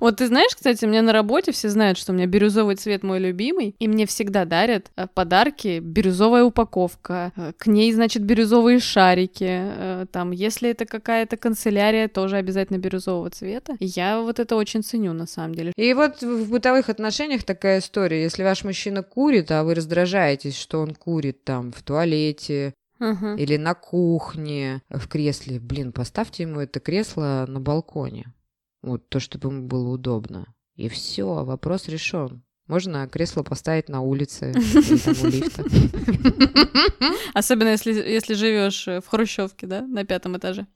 Вот 0.00 0.16
ты 0.16 0.26
знаешь, 0.26 0.54
кстати, 0.54 0.84
у 0.84 0.88
меня 0.88 1.02
на 1.02 1.12
работе 1.12 1.52
все 1.52 1.68
знают, 1.68 1.98
что 1.98 2.12
у 2.12 2.14
меня 2.14 2.26
бирюзовый 2.26 2.76
цвет 2.76 3.02
мой 3.02 3.18
любимый, 3.18 3.74
и 3.78 3.88
мне 3.88 4.06
всегда 4.06 4.44
дарят 4.44 4.90
э, 4.96 5.06
подарки, 5.12 5.80
бирюзовая 5.80 6.44
упаковка, 6.44 7.32
э, 7.36 7.52
к 7.56 7.66
ней, 7.66 7.92
значит, 7.92 8.22
бирюзовые 8.22 8.80
шарики, 8.80 9.46
э, 9.48 10.06
там, 10.10 10.30
если 10.30 10.70
это 10.70 10.86
какая-то 10.86 11.36
канцелярия, 11.36 12.08
тоже 12.08 12.36
обязательно 12.36 12.78
бирюзового 12.78 13.30
цвета. 13.30 13.76
Я 13.80 14.20
вот 14.20 14.38
это 14.38 14.56
очень 14.56 14.82
ценю, 14.82 15.12
на 15.12 15.26
самом 15.26 15.54
деле. 15.54 15.72
И 15.76 15.92
вот 15.94 16.22
в 16.22 16.50
бытовых 16.50 16.88
отношениях 16.88 17.44
такая 17.44 17.78
история, 17.78 18.22
если 18.22 18.42
ваш 18.42 18.64
мужчина 18.64 19.02
курит, 19.02 19.50
а 19.50 19.64
вы 19.64 19.74
раздражаетесь, 19.74 20.56
что 20.56 20.80
он 20.80 20.94
курит 20.94 21.44
там 21.44 21.72
в 21.72 21.82
туалете, 21.82 22.74
Uh-huh. 23.00 23.38
Или 23.38 23.56
на 23.56 23.74
кухне, 23.74 24.82
в 24.88 25.08
кресле. 25.08 25.60
Блин, 25.60 25.92
поставьте 25.92 26.42
ему 26.42 26.60
это 26.60 26.80
кресло 26.80 27.44
на 27.48 27.60
балконе. 27.60 28.34
Вот 28.82 29.08
то, 29.08 29.20
чтобы 29.20 29.48
ему 29.48 29.66
было 29.66 29.88
удобно. 29.90 30.54
И 30.76 30.88
все, 30.88 31.44
вопрос 31.44 31.88
решен. 31.88 32.42
Можно 32.66 33.08
кресло 33.08 33.42
поставить 33.42 33.88
на 33.88 34.02
улице 34.02 34.50
или 34.52 34.98
там 34.98 35.14
у 35.22 35.26
лифта. 35.26 35.64
Особенно 37.34 37.68
если, 37.68 37.92
если 37.92 38.34
живешь 38.34 38.86
в 38.86 39.04
Хрущевке, 39.06 39.66
да, 39.66 39.80
на 39.82 40.04
пятом 40.04 40.36
этаже. 40.36 40.66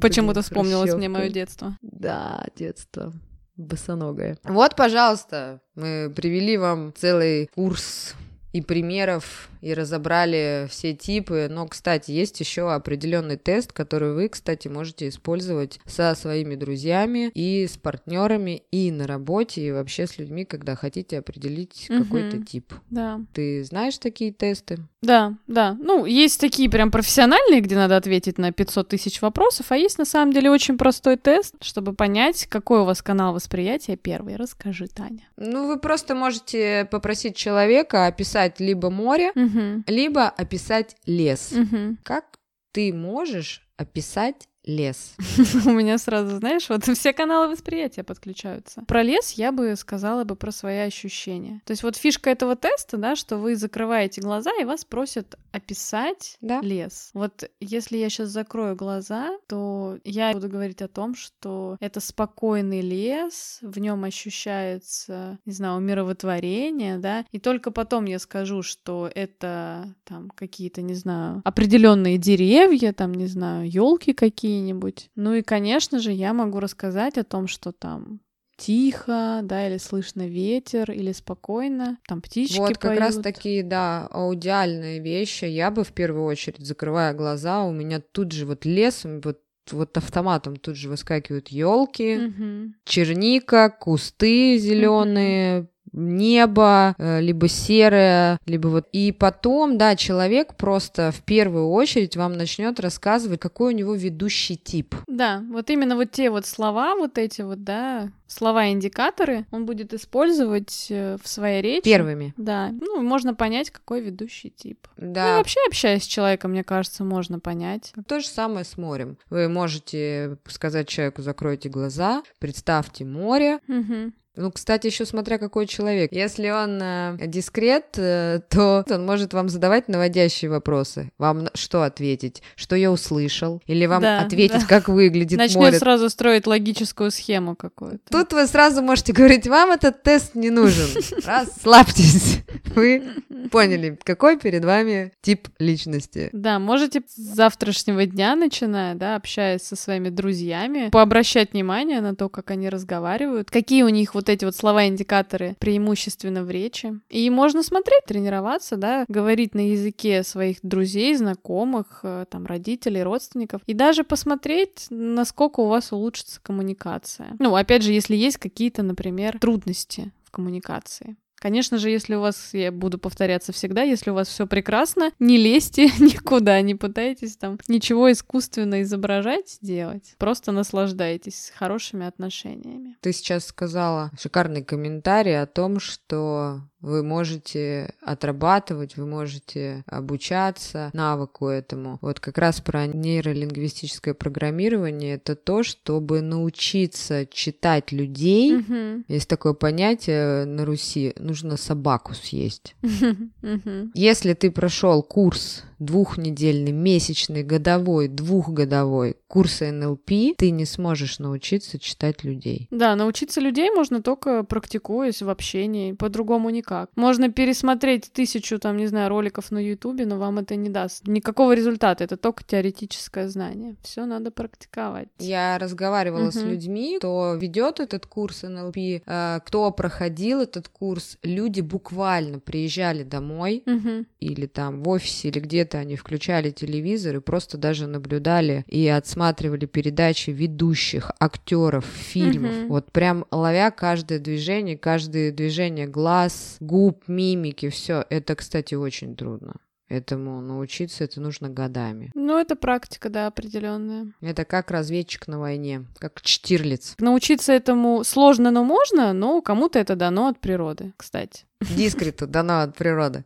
Почему-то 0.00 0.42
вспомнилось 0.42 0.94
мне 0.94 1.08
мое 1.08 1.28
детство. 1.28 1.76
Да, 1.80 2.44
детство 2.56 3.12
босоногое. 3.58 4.38
Вот, 4.44 4.76
пожалуйста, 4.76 5.60
мы 5.74 6.10
привели 6.14 6.56
вам 6.56 6.94
целый 6.96 7.48
курс 7.54 8.14
и 8.52 8.62
примеров 8.62 9.50
и 9.60 9.74
разобрали 9.74 10.66
все 10.70 10.94
типы. 10.94 11.48
Но, 11.50 11.66
кстати, 11.66 12.10
есть 12.10 12.38
еще 12.40 12.72
определенный 12.72 13.36
тест, 13.36 13.72
который 13.72 14.12
вы, 14.12 14.28
кстати, 14.28 14.68
можете 14.68 15.08
использовать 15.08 15.80
со 15.86 16.14
своими 16.14 16.54
друзьями 16.54 17.30
и 17.34 17.66
с 17.66 17.76
партнерами 17.76 18.62
и 18.70 18.90
на 18.90 19.06
работе, 19.06 19.62
и 19.62 19.72
вообще 19.72 20.06
с 20.06 20.18
людьми, 20.18 20.44
когда 20.44 20.74
хотите 20.76 21.18
определить 21.18 21.86
угу. 21.90 22.04
какой-то 22.04 22.44
тип. 22.44 22.72
Да. 22.90 23.20
Ты 23.32 23.64
знаешь 23.64 23.98
такие 23.98 24.32
тесты? 24.32 24.78
Да, 25.00 25.34
да. 25.46 25.76
Ну, 25.80 26.06
есть 26.06 26.40
такие 26.40 26.68
прям 26.68 26.90
профессиональные, 26.90 27.60
где 27.60 27.76
надо 27.76 27.96
ответить 27.96 28.38
на 28.38 28.52
500 28.52 28.88
тысяч 28.88 29.22
вопросов, 29.22 29.66
а 29.70 29.76
есть 29.76 29.98
на 29.98 30.04
самом 30.04 30.32
деле 30.32 30.50
очень 30.50 30.76
простой 30.76 31.16
тест, 31.16 31.54
чтобы 31.60 31.92
понять, 31.92 32.46
какой 32.46 32.80
у 32.80 32.84
вас 32.84 33.00
канал 33.00 33.32
восприятия 33.32 33.96
первый. 33.96 34.36
Расскажи, 34.36 34.88
Таня. 34.88 35.28
Ну, 35.36 35.68
вы 35.68 35.78
просто 35.78 36.14
можете 36.14 36.88
попросить 36.90 37.36
человека 37.36 38.06
описать 38.06 38.58
либо 38.60 38.90
море, 38.90 39.30
угу. 39.34 39.47
Либо 39.86 40.28
описать 40.28 40.96
лес. 41.06 41.52
Угу. 41.52 41.96
Как 42.02 42.38
ты 42.72 42.92
можешь 42.92 43.66
описать 43.76 44.48
лес. 44.68 45.14
У 45.66 45.70
меня 45.70 45.98
сразу, 45.98 46.36
знаешь, 46.36 46.68
вот 46.68 46.84
все 46.94 47.12
каналы 47.12 47.48
восприятия 47.48 48.04
подключаются. 48.04 48.82
Про 48.86 49.02
лес 49.02 49.32
я 49.32 49.50
бы 49.50 49.74
сказала 49.76 50.24
бы 50.24 50.36
про 50.36 50.52
свои 50.52 50.78
ощущения. 50.78 51.62
То 51.64 51.72
есть 51.72 51.82
вот 51.82 51.96
фишка 51.96 52.30
этого 52.30 52.54
теста, 52.54 52.98
да, 52.98 53.16
что 53.16 53.38
вы 53.38 53.56
закрываете 53.56 54.20
глаза 54.20 54.50
и 54.60 54.64
вас 54.64 54.84
просят 54.84 55.36
описать 55.52 56.36
да. 56.40 56.60
лес. 56.60 57.10
Вот 57.14 57.50
если 57.60 57.96
я 57.96 58.10
сейчас 58.10 58.28
закрою 58.28 58.76
глаза, 58.76 59.30
то 59.48 59.98
я 60.04 60.32
буду 60.32 60.48
говорить 60.48 60.82
о 60.82 60.88
том, 60.88 61.14
что 61.14 61.76
это 61.80 62.00
спокойный 62.00 62.82
лес, 62.82 63.58
в 63.62 63.78
нем 63.78 64.04
ощущается, 64.04 65.38
не 65.46 65.52
знаю, 65.52 65.78
умиротворение, 65.78 66.98
да, 66.98 67.24
и 67.32 67.38
только 67.38 67.70
потом 67.70 68.04
я 68.04 68.18
скажу, 68.18 68.62
что 68.62 69.10
это 69.14 69.94
там 70.04 70.30
какие-то, 70.34 70.82
не 70.82 70.94
знаю, 70.94 71.40
определенные 71.44 72.18
деревья, 72.18 72.92
там, 72.92 73.14
не 73.14 73.26
знаю, 73.26 73.68
елки 73.70 74.12
какие 74.12 74.57
какие-нибудь. 74.58 75.10
Ну 75.14 75.34
и, 75.34 75.42
конечно 75.42 75.98
же, 75.98 76.12
я 76.12 76.32
могу 76.32 76.60
рассказать 76.60 77.18
о 77.18 77.24
том, 77.24 77.46
что 77.46 77.72
там 77.72 78.20
тихо, 78.56 79.40
да, 79.44 79.68
или 79.68 79.78
слышно 79.78 80.26
ветер, 80.26 80.90
или 80.90 81.12
спокойно, 81.12 81.98
там 82.08 82.20
птички 82.20 82.58
Вот 82.58 82.78
как 82.78 82.98
раз 82.98 83.16
такие, 83.16 83.62
да, 83.62 84.08
аудиальные 84.10 85.00
вещи. 85.00 85.44
Я 85.44 85.70
бы 85.70 85.84
в 85.84 85.92
первую 85.92 86.24
очередь, 86.24 86.66
закрывая 86.66 87.14
глаза, 87.14 87.62
у 87.62 87.72
меня 87.72 88.00
тут 88.00 88.32
же 88.32 88.46
вот 88.46 88.64
лес, 88.64 89.04
вот 89.04 89.40
вот 89.70 89.94
автоматом 89.98 90.56
тут 90.56 90.76
же 90.76 90.88
выскакивают 90.88 91.48
елки, 91.48 92.16
угу. 92.16 92.72
черника, 92.86 93.68
кусты 93.68 94.56
зеленые, 94.56 95.60
угу 95.60 95.68
небо, 95.92 96.94
э, 96.98 97.20
либо 97.20 97.48
серое, 97.48 98.38
либо 98.46 98.68
вот. 98.68 98.88
И 98.92 99.12
потом, 99.12 99.78
да, 99.78 99.96
человек 99.96 100.54
просто 100.56 101.10
в 101.12 101.22
первую 101.22 101.68
очередь 101.70 102.16
вам 102.16 102.34
начнет 102.34 102.80
рассказывать, 102.80 103.40
какой 103.40 103.74
у 103.74 103.76
него 103.76 103.94
ведущий 103.94 104.56
тип. 104.56 104.94
Да, 105.06 105.42
вот 105.50 105.70
именно 105.70 105.96
вот 105.96 106.10
те 106.10 106.30
вот 106.30 106.46
слова, 106.46 106.94
вот 106.94 107.18
эти 107.18 107.42
вот, 107.42 107.64
да, 107.64 108.10
слова-индикаторы 108.28 109.46
он 109.50 109.66
будет 109.66 109.94
использовать 109.94 110.86
э, 110.90 111.16
в 111.22 111.26
своей 111.28 111.62
речи. 111.62 111.84
Первыми. 111.84 112.34
Да. 112.36 112.70
Ну, 112.70 113.02
можно 113.02 113.34
понять, 113.34 113.70
какой 113.70 114.00
ведущий 114.02 114.50
тип. 114.50 114.86
Да. 114.96 115.28
Ну, 115.32 115.36
вообще, 115.38 115.58
общаясь 115.66 116.04
с 116.04 116.06
человеком, 116.06 116.52
мне 116.52 116.62
кажется, 116.62 117.04
можно 117.04 117.40
понять. 117.40 117.92
То 118.06 118.20
же 118.20 118.26
самое 118.26 118.64
с 118.64 118.76
морем. 118.76 119.18
Вы 119.30 119.48
можете 119.48 120.38
сказать 120.46 120.88
человеку, 120.88 121.22
закройте 121.22 121.68
глаза, 121.68 122.22
представьте 122.38 123.04
море, 123.04 123.58
Угу. 123.68 124.12
Ну, 124.38 124.52
кстати, 124.52 124.86
еще 124.86 125.04
смотря 125.04 125.38
какой 125.38 125.66
человек. 125.66 126.12
Если 126.12 126.48
он 126.50 126.80
э, 126.80 127.16
дискрет, 127.26 127.86
э, 127.96 128.40
то 128.48 128.84
он 128.88 129.04
может 129.04 129.34
вам 129.34 129.48
задавать 129.48 129.88
наводящие 129.88 130.48
вопросы. 130.48 131.10
Вам 131.18 131.48
что 131.54 131.82
ответить? 131.82 132.40
Что 132.54 132.76
я 132.76 132.92
услышал? 132.92 133.60
Или 133.66 133.86
вам 133.86 134.00
Да, 134.00 134.20
ответить, 134.20 134.60
да. 134.60 134.66
как 134.66 134.88
выглядит 134.88 135.38
Начнет 135.38 135.56
море? 135.56 135.78
сразу 135.78 136.08
строить 136.08 136.46
логическую 136.46 137.10
схему 137.10 137.56
какую-то. 137.56 137.98
Тут 138.10 138.32
вы 138.32 138.46
сразу 138.46 138.80
можете 138.80 139.12
говорить, 139.12 139.48
вам 139.48 139.72
этот 139.72 140.04
тест 140.04 140.36
не 140.36 140.50
нужен. 140.50 140.86
Расслабьтесь. 141.26 142.38
Вы 142.76 143.02
поняли, 143.50 143.98
какой 144.04 144.38
перед 144.38 144.64
вами 144.64 145.12
тип 145.20 145.48
личности. 145.58 146.30
Да, 146.32 146.60
можете 146.60 147.02
с 147.08 147.16
завтрашнего 147.16 148.06
дня, 148.06 148.36
начиная, 148.36 148.94
да, 148.94 149.16
общаясь 149.16 149.62
со 149.62 149.74
своими 149.74 150.10
друзьями, 150.10 150.90
пообращать 150.90 151.52
внимание 151.54 152.00
на 152.00 152.14
то, 152.14 152.28
как 152.28 152.50
они 152.52 152.68
разговаривают, 152.68 153.50
какие 153.50 153.82
у 153.82 153.88
них 153.88 154.14
вот 154.14 154.27
эти 154.28 154.44
вот 154.44 154.54
слова-индикаторы 154.54 155.56
преимущественно 155.58 156.42
в 156.44 156.50
речи. 156.50 156.98
И 157.08 157.28
можно 157.30 157.62
смотреть, 157.62 158.04
тренироваться, 158.06 158.76
да, 158.76 159.04
говорить 159.08 159.54
на 159.54 159.70
языке 159.70 160.22
своих 160.22 160.58
друзей, 160.62 161.14
знакомых, 161.16 162.00
э, 162.02 162.26
там, 162.30 162.46
родителей, 162.46 163.02
родственников, 163.02 163.62
и 163.66 163.74
даже 163.74 164.04
посмотреть, 164.04 164.86
насколько 164.90 165.60
у 165.60 165.66
вас 165.66 165.92
улучшится 165.92 166.40
коммуникация. 166.42 167.36
Ну, 167.38 167.54
опять 167.54 167.82
же, 167.82 167.92
если 167.92 168.16
есть 168.16 168.38
какие-то, 168.38 168.82
например, 168.82 169.38
трудности 169.38 170.12
в 170.24 170.30
коммуникации. 170.30 171.16
Конечно 171.38 171.78
же, 171.78 171.90
если 171.90 172.14
у 172.14 172.20
вас, 172.20 172.50
я 172.52 172.72
буду 172.72 172.98
повторяться 172.98 173.52
всегда, 173.52 173.82
если 173.82 174.10
у 174.10 174.14
вас 174.14 174.28
все 174.28 174.46
прекрасно, 174.46 175.12
не 175.18 175.36
лезьте 175.36 175.84
никуда, 175.98 176.60
не 176.60 176.74
пытайтесь 176.74 177.36
там 177.36 177.58
ничего 177.68 178.10
искусственно 178.10 178.82
изображать, 178.82 179.58
делать. 179.60 180.14
Просто 180.18 180.52
наслаждайтесь 180.52 181.52
хорошими 181.56 182.06
отношениями. 182.06 182.96
Ты 183.00 183.12
сейчас 183.12 183.46
сказала 183.46 184.10
шикарный 184.18 184.64
комментарий 184.64 185.40
о 185.40 185.46
том, 185.46 185.80
что 185.80 186.62
вы 186.80 187.02
можете 187.02 187.94
отрабатывать, 188.00 188.96
вы 188.96 189.06
можете 189.06 189.82
обучаться 189.86 190.90
навыку 190.92 191.48
этому. 191.48 191.98
Вот 192.00 192.20
как 192.20 192.38
раз 192.38 192.60
про 192.60 192.86
нейролингвистическое 192.86 194.14
программирование 194.14 195.14
это 195.14 195.34
то, 195.34 195.62
чтобы 195.62 196.20
научиться 196.20 197.26
читать 197.26 197.92
людей. 197.92 198.56
Мгм. 198.56 199.04
Есть 199.08 199.28
такое 199.28 199.54
понятие 199.54 200.44
на 200.44 200.64
Руси, 200.64 201.14
нужно 201.18 201.56
собаку 201.56 202.14
съесть. 202.14 202.74
Мгм. 203.42 203.92
Если 203.94 204.34
ты 204.34 204.50
прошел 204.50 205.02
курс 205.02 205.64
двухнедельный, 205.78 206.72
месячный, 206.72 207.42
годовой, 207.42 208.08
двухгодовой 208.08 209.16
курса 209.28 209.70
НЛП, 209.70 210.36
ты 210.36 210.50
не 210.50 210.64
сможешь 210.64 211.18
научиться 211.18 211.78
читать 211.78 212.24
людей. 212.24 212.66
Да, 212.70 212.96
научиться 212.96 213.40
людей 213.40 213.70
можно 213.70 214.02
только 214.02 214.42
практикуясь 214.42 215.22
в 215.22 215.28
общении, 215.28 215.92
по-другому 215.92 216.50
никак. 216.50 216.67
Можно 216.96 217.30
пересмотреть 217.30 218.10
тысячу, 218.12 218.58
там, 218.58 218.76
не 218.76 218.86
знаю, 218.86 219.08
роликов 219.08 219.50
на 219.50 219.58
Ютубе, 219.58 220.06
но 220.06 220.18
вам 220.18 220.38
это 220.38 220.56
не 220.56 220.68
даст 220.68 221.06
никакого 221.08 221.52
результата, 221.54 222.04
это 222.04 222.16
только 222.16 222.44
теоретическое 222.44 223.28
знание. 223.28 223.76
Все 223.82 224.04
надо 224.04 224.30
практиковать. 224.30 225.08
Я 225.18 225.58
разговаривала 225.58 226.30
с 226.30 226.36
Мгм. 226.36 226.50
людьми, 226.50 226.96
кто 226.98 227.34
ведет 227.34 227.80
этот 227.80 228.06
курс 228.06 228.42
НЛП, 228.42 228.76
э, 228.76 229.40
кто 229.46 229.70
проходил 229.70 230.40
этот 230.40 230.68
курс. 230.68 231.18
Люди 231.22 231.60
буквально 231.60 232.38
приезжали 232.40 233.02
домой 233.02 233.62
Мгм. 233.66 234.06
или 234.20 234.46
там 234.46 234.82
в 234.82 234.88
офисе 234.88 235.28
или 235.28 235.40
где-то 235.40 235.78
они 235.78 235.96
включали 235.96 236.50
телевизор 236.50 237.16
и 237.16 237.20
просто 237.20 237.56
даже 237.58 237.86
наблюдали 237.86 238.64
и 238.68 238.86
отсматривали 238.88 239.66
передачи 239.66 240.30
ведущих 240.30 241.12
актеров 241.20 241.84
фильмов. 241.84 242.54
Мгм. 242.54 242.68
Вот 242.68 242.92
прям 242.92 243.24
ловя 243.30 243.70
каждое 243.70 244.18
движение, 244.18 244.76
каждое 244.76 245.32
движение 245.32 245.86
глаз, 245.86 246.56
губ, 246.60 247.04
мимики, 247.08 247.68
все. 247.68 248.04
Это, 248.10 248.34
кстати, 248.34 248.74
очень 248.74 249.16
трудно. 249.16 249.56
Этому 249.88 250.42
научиться 250.42 251.04
это 251.04 251.20
нужно 251.20 251.48
годами. 251.48 252.10
Ну, 252.14 252.38
это 252.38 252.56
практика, 252.56 253.08
да, 253.08 253.26
определенная. 253.26 254.12
Это 254.20 254.44
как 254.44 254.70
разведчик 254.70 255.26
на 255.28 255.38
войне, 255.38 255.86
как 255.98 256.20
Штирлиц. 256.22 256.94
Научиться 256.98 257.54
этому 257.54 258.04
сложно, 258.04 258.50
но 258.50 258.64
можно, 258.64 259.14
но 259.14 259.40
кому-то 259.40 259.78
это 259.78 259.96
дано 259.96 260.28
от 260.28 260.40
природы, 260.40 260.92
кстати. 260.98 261.46
Дискрету 261.60 262.26
дано 262.28 262.60
от 262.60 262.76
природы. 262.76 263.24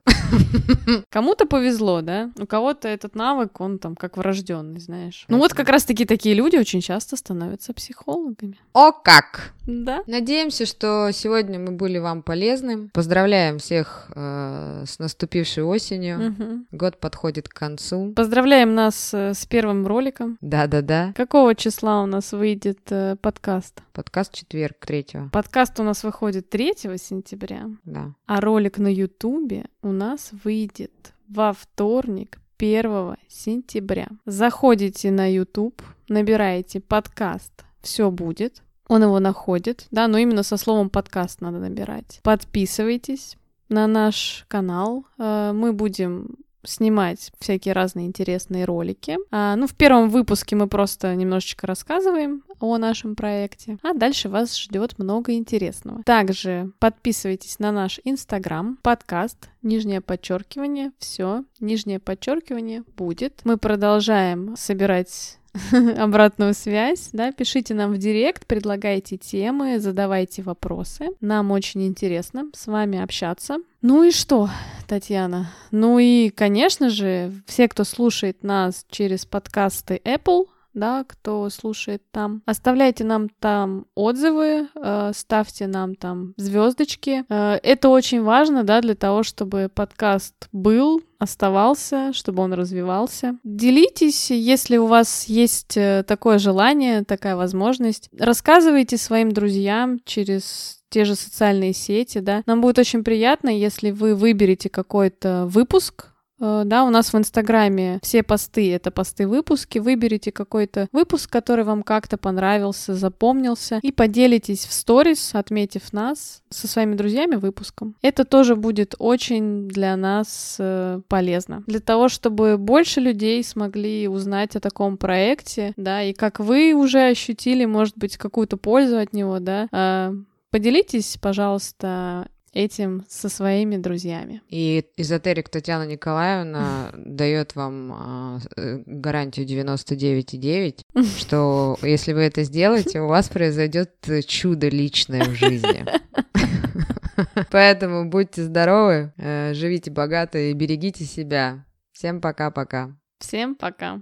Кому-то 1.11 1.45
повезло, 1.47 2.01
да? 2.01 2.30
У 2.39 2.47
кого-то 2.47 2.89
этот 2.89 3.14
навык, 3.14 3.61
он 3.61 3.78
там 3.78 3.95
как 3.95 4.16
врожденный, 4.16 4.80
знаешь. 4.80 5.26
Ну 5.28 5.37
вот 5.39 5.53
как 5.53 5.68
раз-таки 5.68 6.07
такие 6.07 6.35
люди 6.35 6.57
очень 6.57 6.80
часто 6.80 7.16
становятся 7.16 7.74
психологами. 7.74 8.59
О 8.72 8.93
как! 8.93 9.53
Да. 9.66 10.03
Надеемся, 10.07 10.66
что 10.66 11.11
сегодня 11.12 11.59
мы 11.59 11.72
были 11.72 11.99
вам 11.99 12.22
полезны. 12.22 12.89
Поздравляем 12.93 13.59
всех 13.59 14.11
э, 14.14 14.85
с 14.87 14.99
наступившей 14.99 15.62
осенью. 15.62 16.18
Мгм. 16.18 16.66
Год 16.72 16.99
подходит 16.99 17.49
к 17.49 17.55
концу. 17.55 18.12
Поздравляем 18.16 18.74
нас 18.74 19.12
э, 19.14 19.35
с 19.35 19.47
первым 19.47 19.87
роликом. 19.87 20.37
Да-да-да. 20.41 21.12
Какого 21.14 21.55
числа 21.55 22.03
у 22.03 22.07
нас 22.07 22.33
выйдет 22.33 22.80
э, 22.91 23.16
подкаст? 23.20 23.83
Подкаст 23.93 24.35
четверг, 24.35 24.85
третьего. 24.85 25.28
Подкаст 25.28 25.78
у 25.78 25.83
нас 25.85 26.03
выходит 26.03 26.49
3 26.51 26.74
сентября, 26.97 27.66
Да. 27.85 28.14
А 28.26 28.40
ролик 28.40 28.78
на 28.78 28.92
Ютубе 28.92 29.66
у 29.82 29.92
нас 29.92 30.30
выйдет 30.44 31.12
во 31.28 31.52
вторник, 31.52 32.38
1 32.58 33.16
сентября. 33.28 34.08
Заходите 34.24 35.10
на 35.10 35.30
YouTube, 35.32 35.82
набираете 36.08 36.80
подкаст 36.80 37.64
«Все 37.80 38.10
будет», 38.10 38.62
он 38.88 39.02
его 39.02 39.18
находит, 39.20 39.86
да, 39.90 40.06
но 40.06 40.18
именно 40.18 40.42
со 40.42 40.56
словом 40.56 40.90
подкаст 40.90 41.40
надо 41.40 41.58
набирать. 41.58 42.20
Подписывайтесь 42.22 43.36
на 43.68 43.86
наш 43.86 44.44
канал, 44.48 45.06
э, 45.18 45.52
мы 45.54 45.72
будем 45.72 46.36
снимать 46.64 47.32
всякие 47.38 47.74
разные 47.74 48.06
интересные 48.06 48.64
ролики. 48.64 49.16
А, 49.30 49.56
ну, 49.56 49.66
в 49.66 49.74
первом 49.74 50.10
выпуске 50.10 50.56
мы 50.56 50.68
просто 50.68 51.14
немножечко 51.14 51.66
рассказываем 51.66 52.42
о 52.60 52.78
нашем 52.78 53.16
проекте, 53.16 53.78
а 53.82 53.94
дальше 53.94 54.28
вас 54.28 54.56
ждет 54.58 54.98
много 54.98 55.32
интересного. 55.32 56.02
Также 56.04 56.70
подписывайтесь 56.78 57.58
на 57.58 57.72
наш 57.72 58.00
инстаграм, 58.04 58.78
подкаст, 58.82 59.50
нижнее 59.62 60.00
подчеркивание, 60.00 60.92
все, 60.98 61.44
нижнее 61.60 61.98
подчеркивание 61.98 62.84
будет. 62.96 63.40
Мы 63.44 63.56
продолжаем 63.56 64.56
собирать 64.56 65.38
обратную 65.98 66.55
связь, 66.55 67.11
да, 67.12 67.32
пишите 67.32 67.74
нам 67.74 67.92
в 67.92 67.98
директ, 67.98 68.46
предлагайте 68.46 69.16
темы, 69.16 69.78
задавайте 69.78 70.42
вопросы. 70.42 71.09
Нам 71.20 71.50
очень 71.50 71.86
интересно 71.86 72.46
с 72.55 72.66
вами 72.66 73.03
общаться. 73.03 73.59
Ну 73.82 74.05
и 74.05 74.11
что, 74.12 74.48
Татьяна? 74.86 75.50
Ну 75.70 75.98
и, 75.98 76.30
конечно 76.30 76.88
же, 76.88 77.32
все, 77.46 77.68
кто 77.68 77.84
слушает 77.84 78.42
нас 78.42 78.86
через 78.90 79.26
подкасты 79.26 80.00
Apple, 80.05 80.46
да, 80.74 81.04
кто 81.06 81.48
слушает 81.50 82.02
там. 82.10 82.42
Оставляйте 82.46 83.04
нам 83.04 83.28
там 83.28 83.86
отзывы, 83.94 84.68
э, 84.74 85.12
ставьте 85.14 85.66
нам 85.66 85.94
там 85.94 86.34
звездочки. 86.36 87.24
Э, 87.28 87.58
это 87.62 87.88
очень 87.88 88.22
важно, 88.22 88.64
да, 88.64 88.80
для 88.80 88.94
того, 88.94 89.22
чтобы 89.22 89.70
подкаст 89.72 90.48
был, 90.52 91.02
оставался, 91.18 92.12
чтобы 92.12 92.42
он 92.42 92.52
развивался. 92.52 93.38
Делитесь, 93.44 94.30
если 94.30 94.76
у 94.76 94.86
вас 94.86 95.24
есть 95.24 95.76
э, 95.76 96.04
такое 96.06 96.38
желание, 96.38 97.04
такая 97.04 97.36
возможность. 97.36 98.08
Рассказывайте 98.18 98.96
своим 98.96 99.32
друзьям 99.32 100.00
через 100.04 100.82
те 100.92 101.04
же 101.04 101.14
социальные 101.14 101.72
сети, 101.72 102.18
да. 102.18 102.42
Нам 102.46 102.60
будет 102.60 102.78
очень 102.78 103.02
приятно, 103.02 103.48
если 103.48 103.90
вы 103.90 104.14
выберете 104.14 104.68
какой-то 104.68 105.46
выпуск, 105.46 106.11
Да, 106.43 106.84
у 106.84 106.90
нас 106.90 107.12
в 107.12 107.16
Инстаграме 107.16 108.01
все 108.03 108.22
посты— 108.22 108.72
это 108.74 108.90
посты-выпуски. 108.90 109.78
Выберите 109.78 110.32
какой-то 110.32 110.88
выпуск, 110.93 111.30
который 111.30 111.64
вам 111.64 111.82
как-то 111.82 112.16
понравился, 112.16 112.95
запомнился, 112.95 113.78
и 113.82 113.93
поделитесь 113.93 114.66
в 114.66 114.72
сторис, 114.72 115.34
отметив 115.34 115.93
нас 115.93 116.43
со 116.51 116.66
своими 116.66 116.97
друзьями 116.97 117.36
выпуском. 117.36 117.95
Это 118.03 118.24
тоже 118.24 118.57
будет 118.57 118.95
очень 118.99 119.68
для 119.68 119.97
нас 119.97 120.57
э, 120.59 121.01
полезно. 121.09 121.62
Для 121.66 121.80
того, 121.80 122.09
чтобы 122.09 122.59
больше 122.59 123.01
людей 123.01 123.43
смогли 123.45 124.09
узнать 124.09 124.57
о 124.57 124.61
таком 124.61 124.97
проекте, 124.97 125.72
да, 125.76 126.03
и 126.03 126.12
как 126.12 126.40
вы 126.40 126.74
уже 126.74 127.07
ощутили, 127.07 127.64
может 127.64 127.97
быть, 127.97 128.16
какую-то 128.16 128.57
пользу 128.57 128.99
от 128.99 129.12
него, 129.12 129.38
да, 129.38 129.68
э, 129.70 130.12
Поделитесь, 130.53 131.16
пожалуйста, 131.18 132.28
этим 132.53 133.05
со 133.09 133.28
своими 133.28 133.76
друзьями. 133.76 134.42
И 134.48 134.84
эзотерик 134.96 135.48
Татьяна 135.48 135.84
Николаевна 135.86 136.92
дает 136.96 137.55
вам 137.55 137.92
а, 137.92 138.38
э, 138.57 138.82
гарантию 138.86 139.46
99,9, 139.46 140.80
что 141.18 141.78
если 141.82 142.12
вы 142.12 142.22
это 142.22 142.44
сделаете, 142.44 143.00
у 143.00 143.09
вас 143.09 143.28
произойдет 143.28 143.92
чудо 144.26 144.68
личное 144.68 145.24
в 145.24 145.34
жизни. 145.34 145.84
Поэтому 147.50 148.09
будьте 148.09 148.42
здоровы, 148.42 149.12
э, 149.16 149.53
живите 149.55 149.90
богато 149.90 150.38
и 150.38 150.53
берегите 150.53 151.05
себя. 151.05 151.64
Всем 151.92 152.20
пока-пока. 152.20 152.96
Всем 153.18 153.55
пока. 153.55 154.00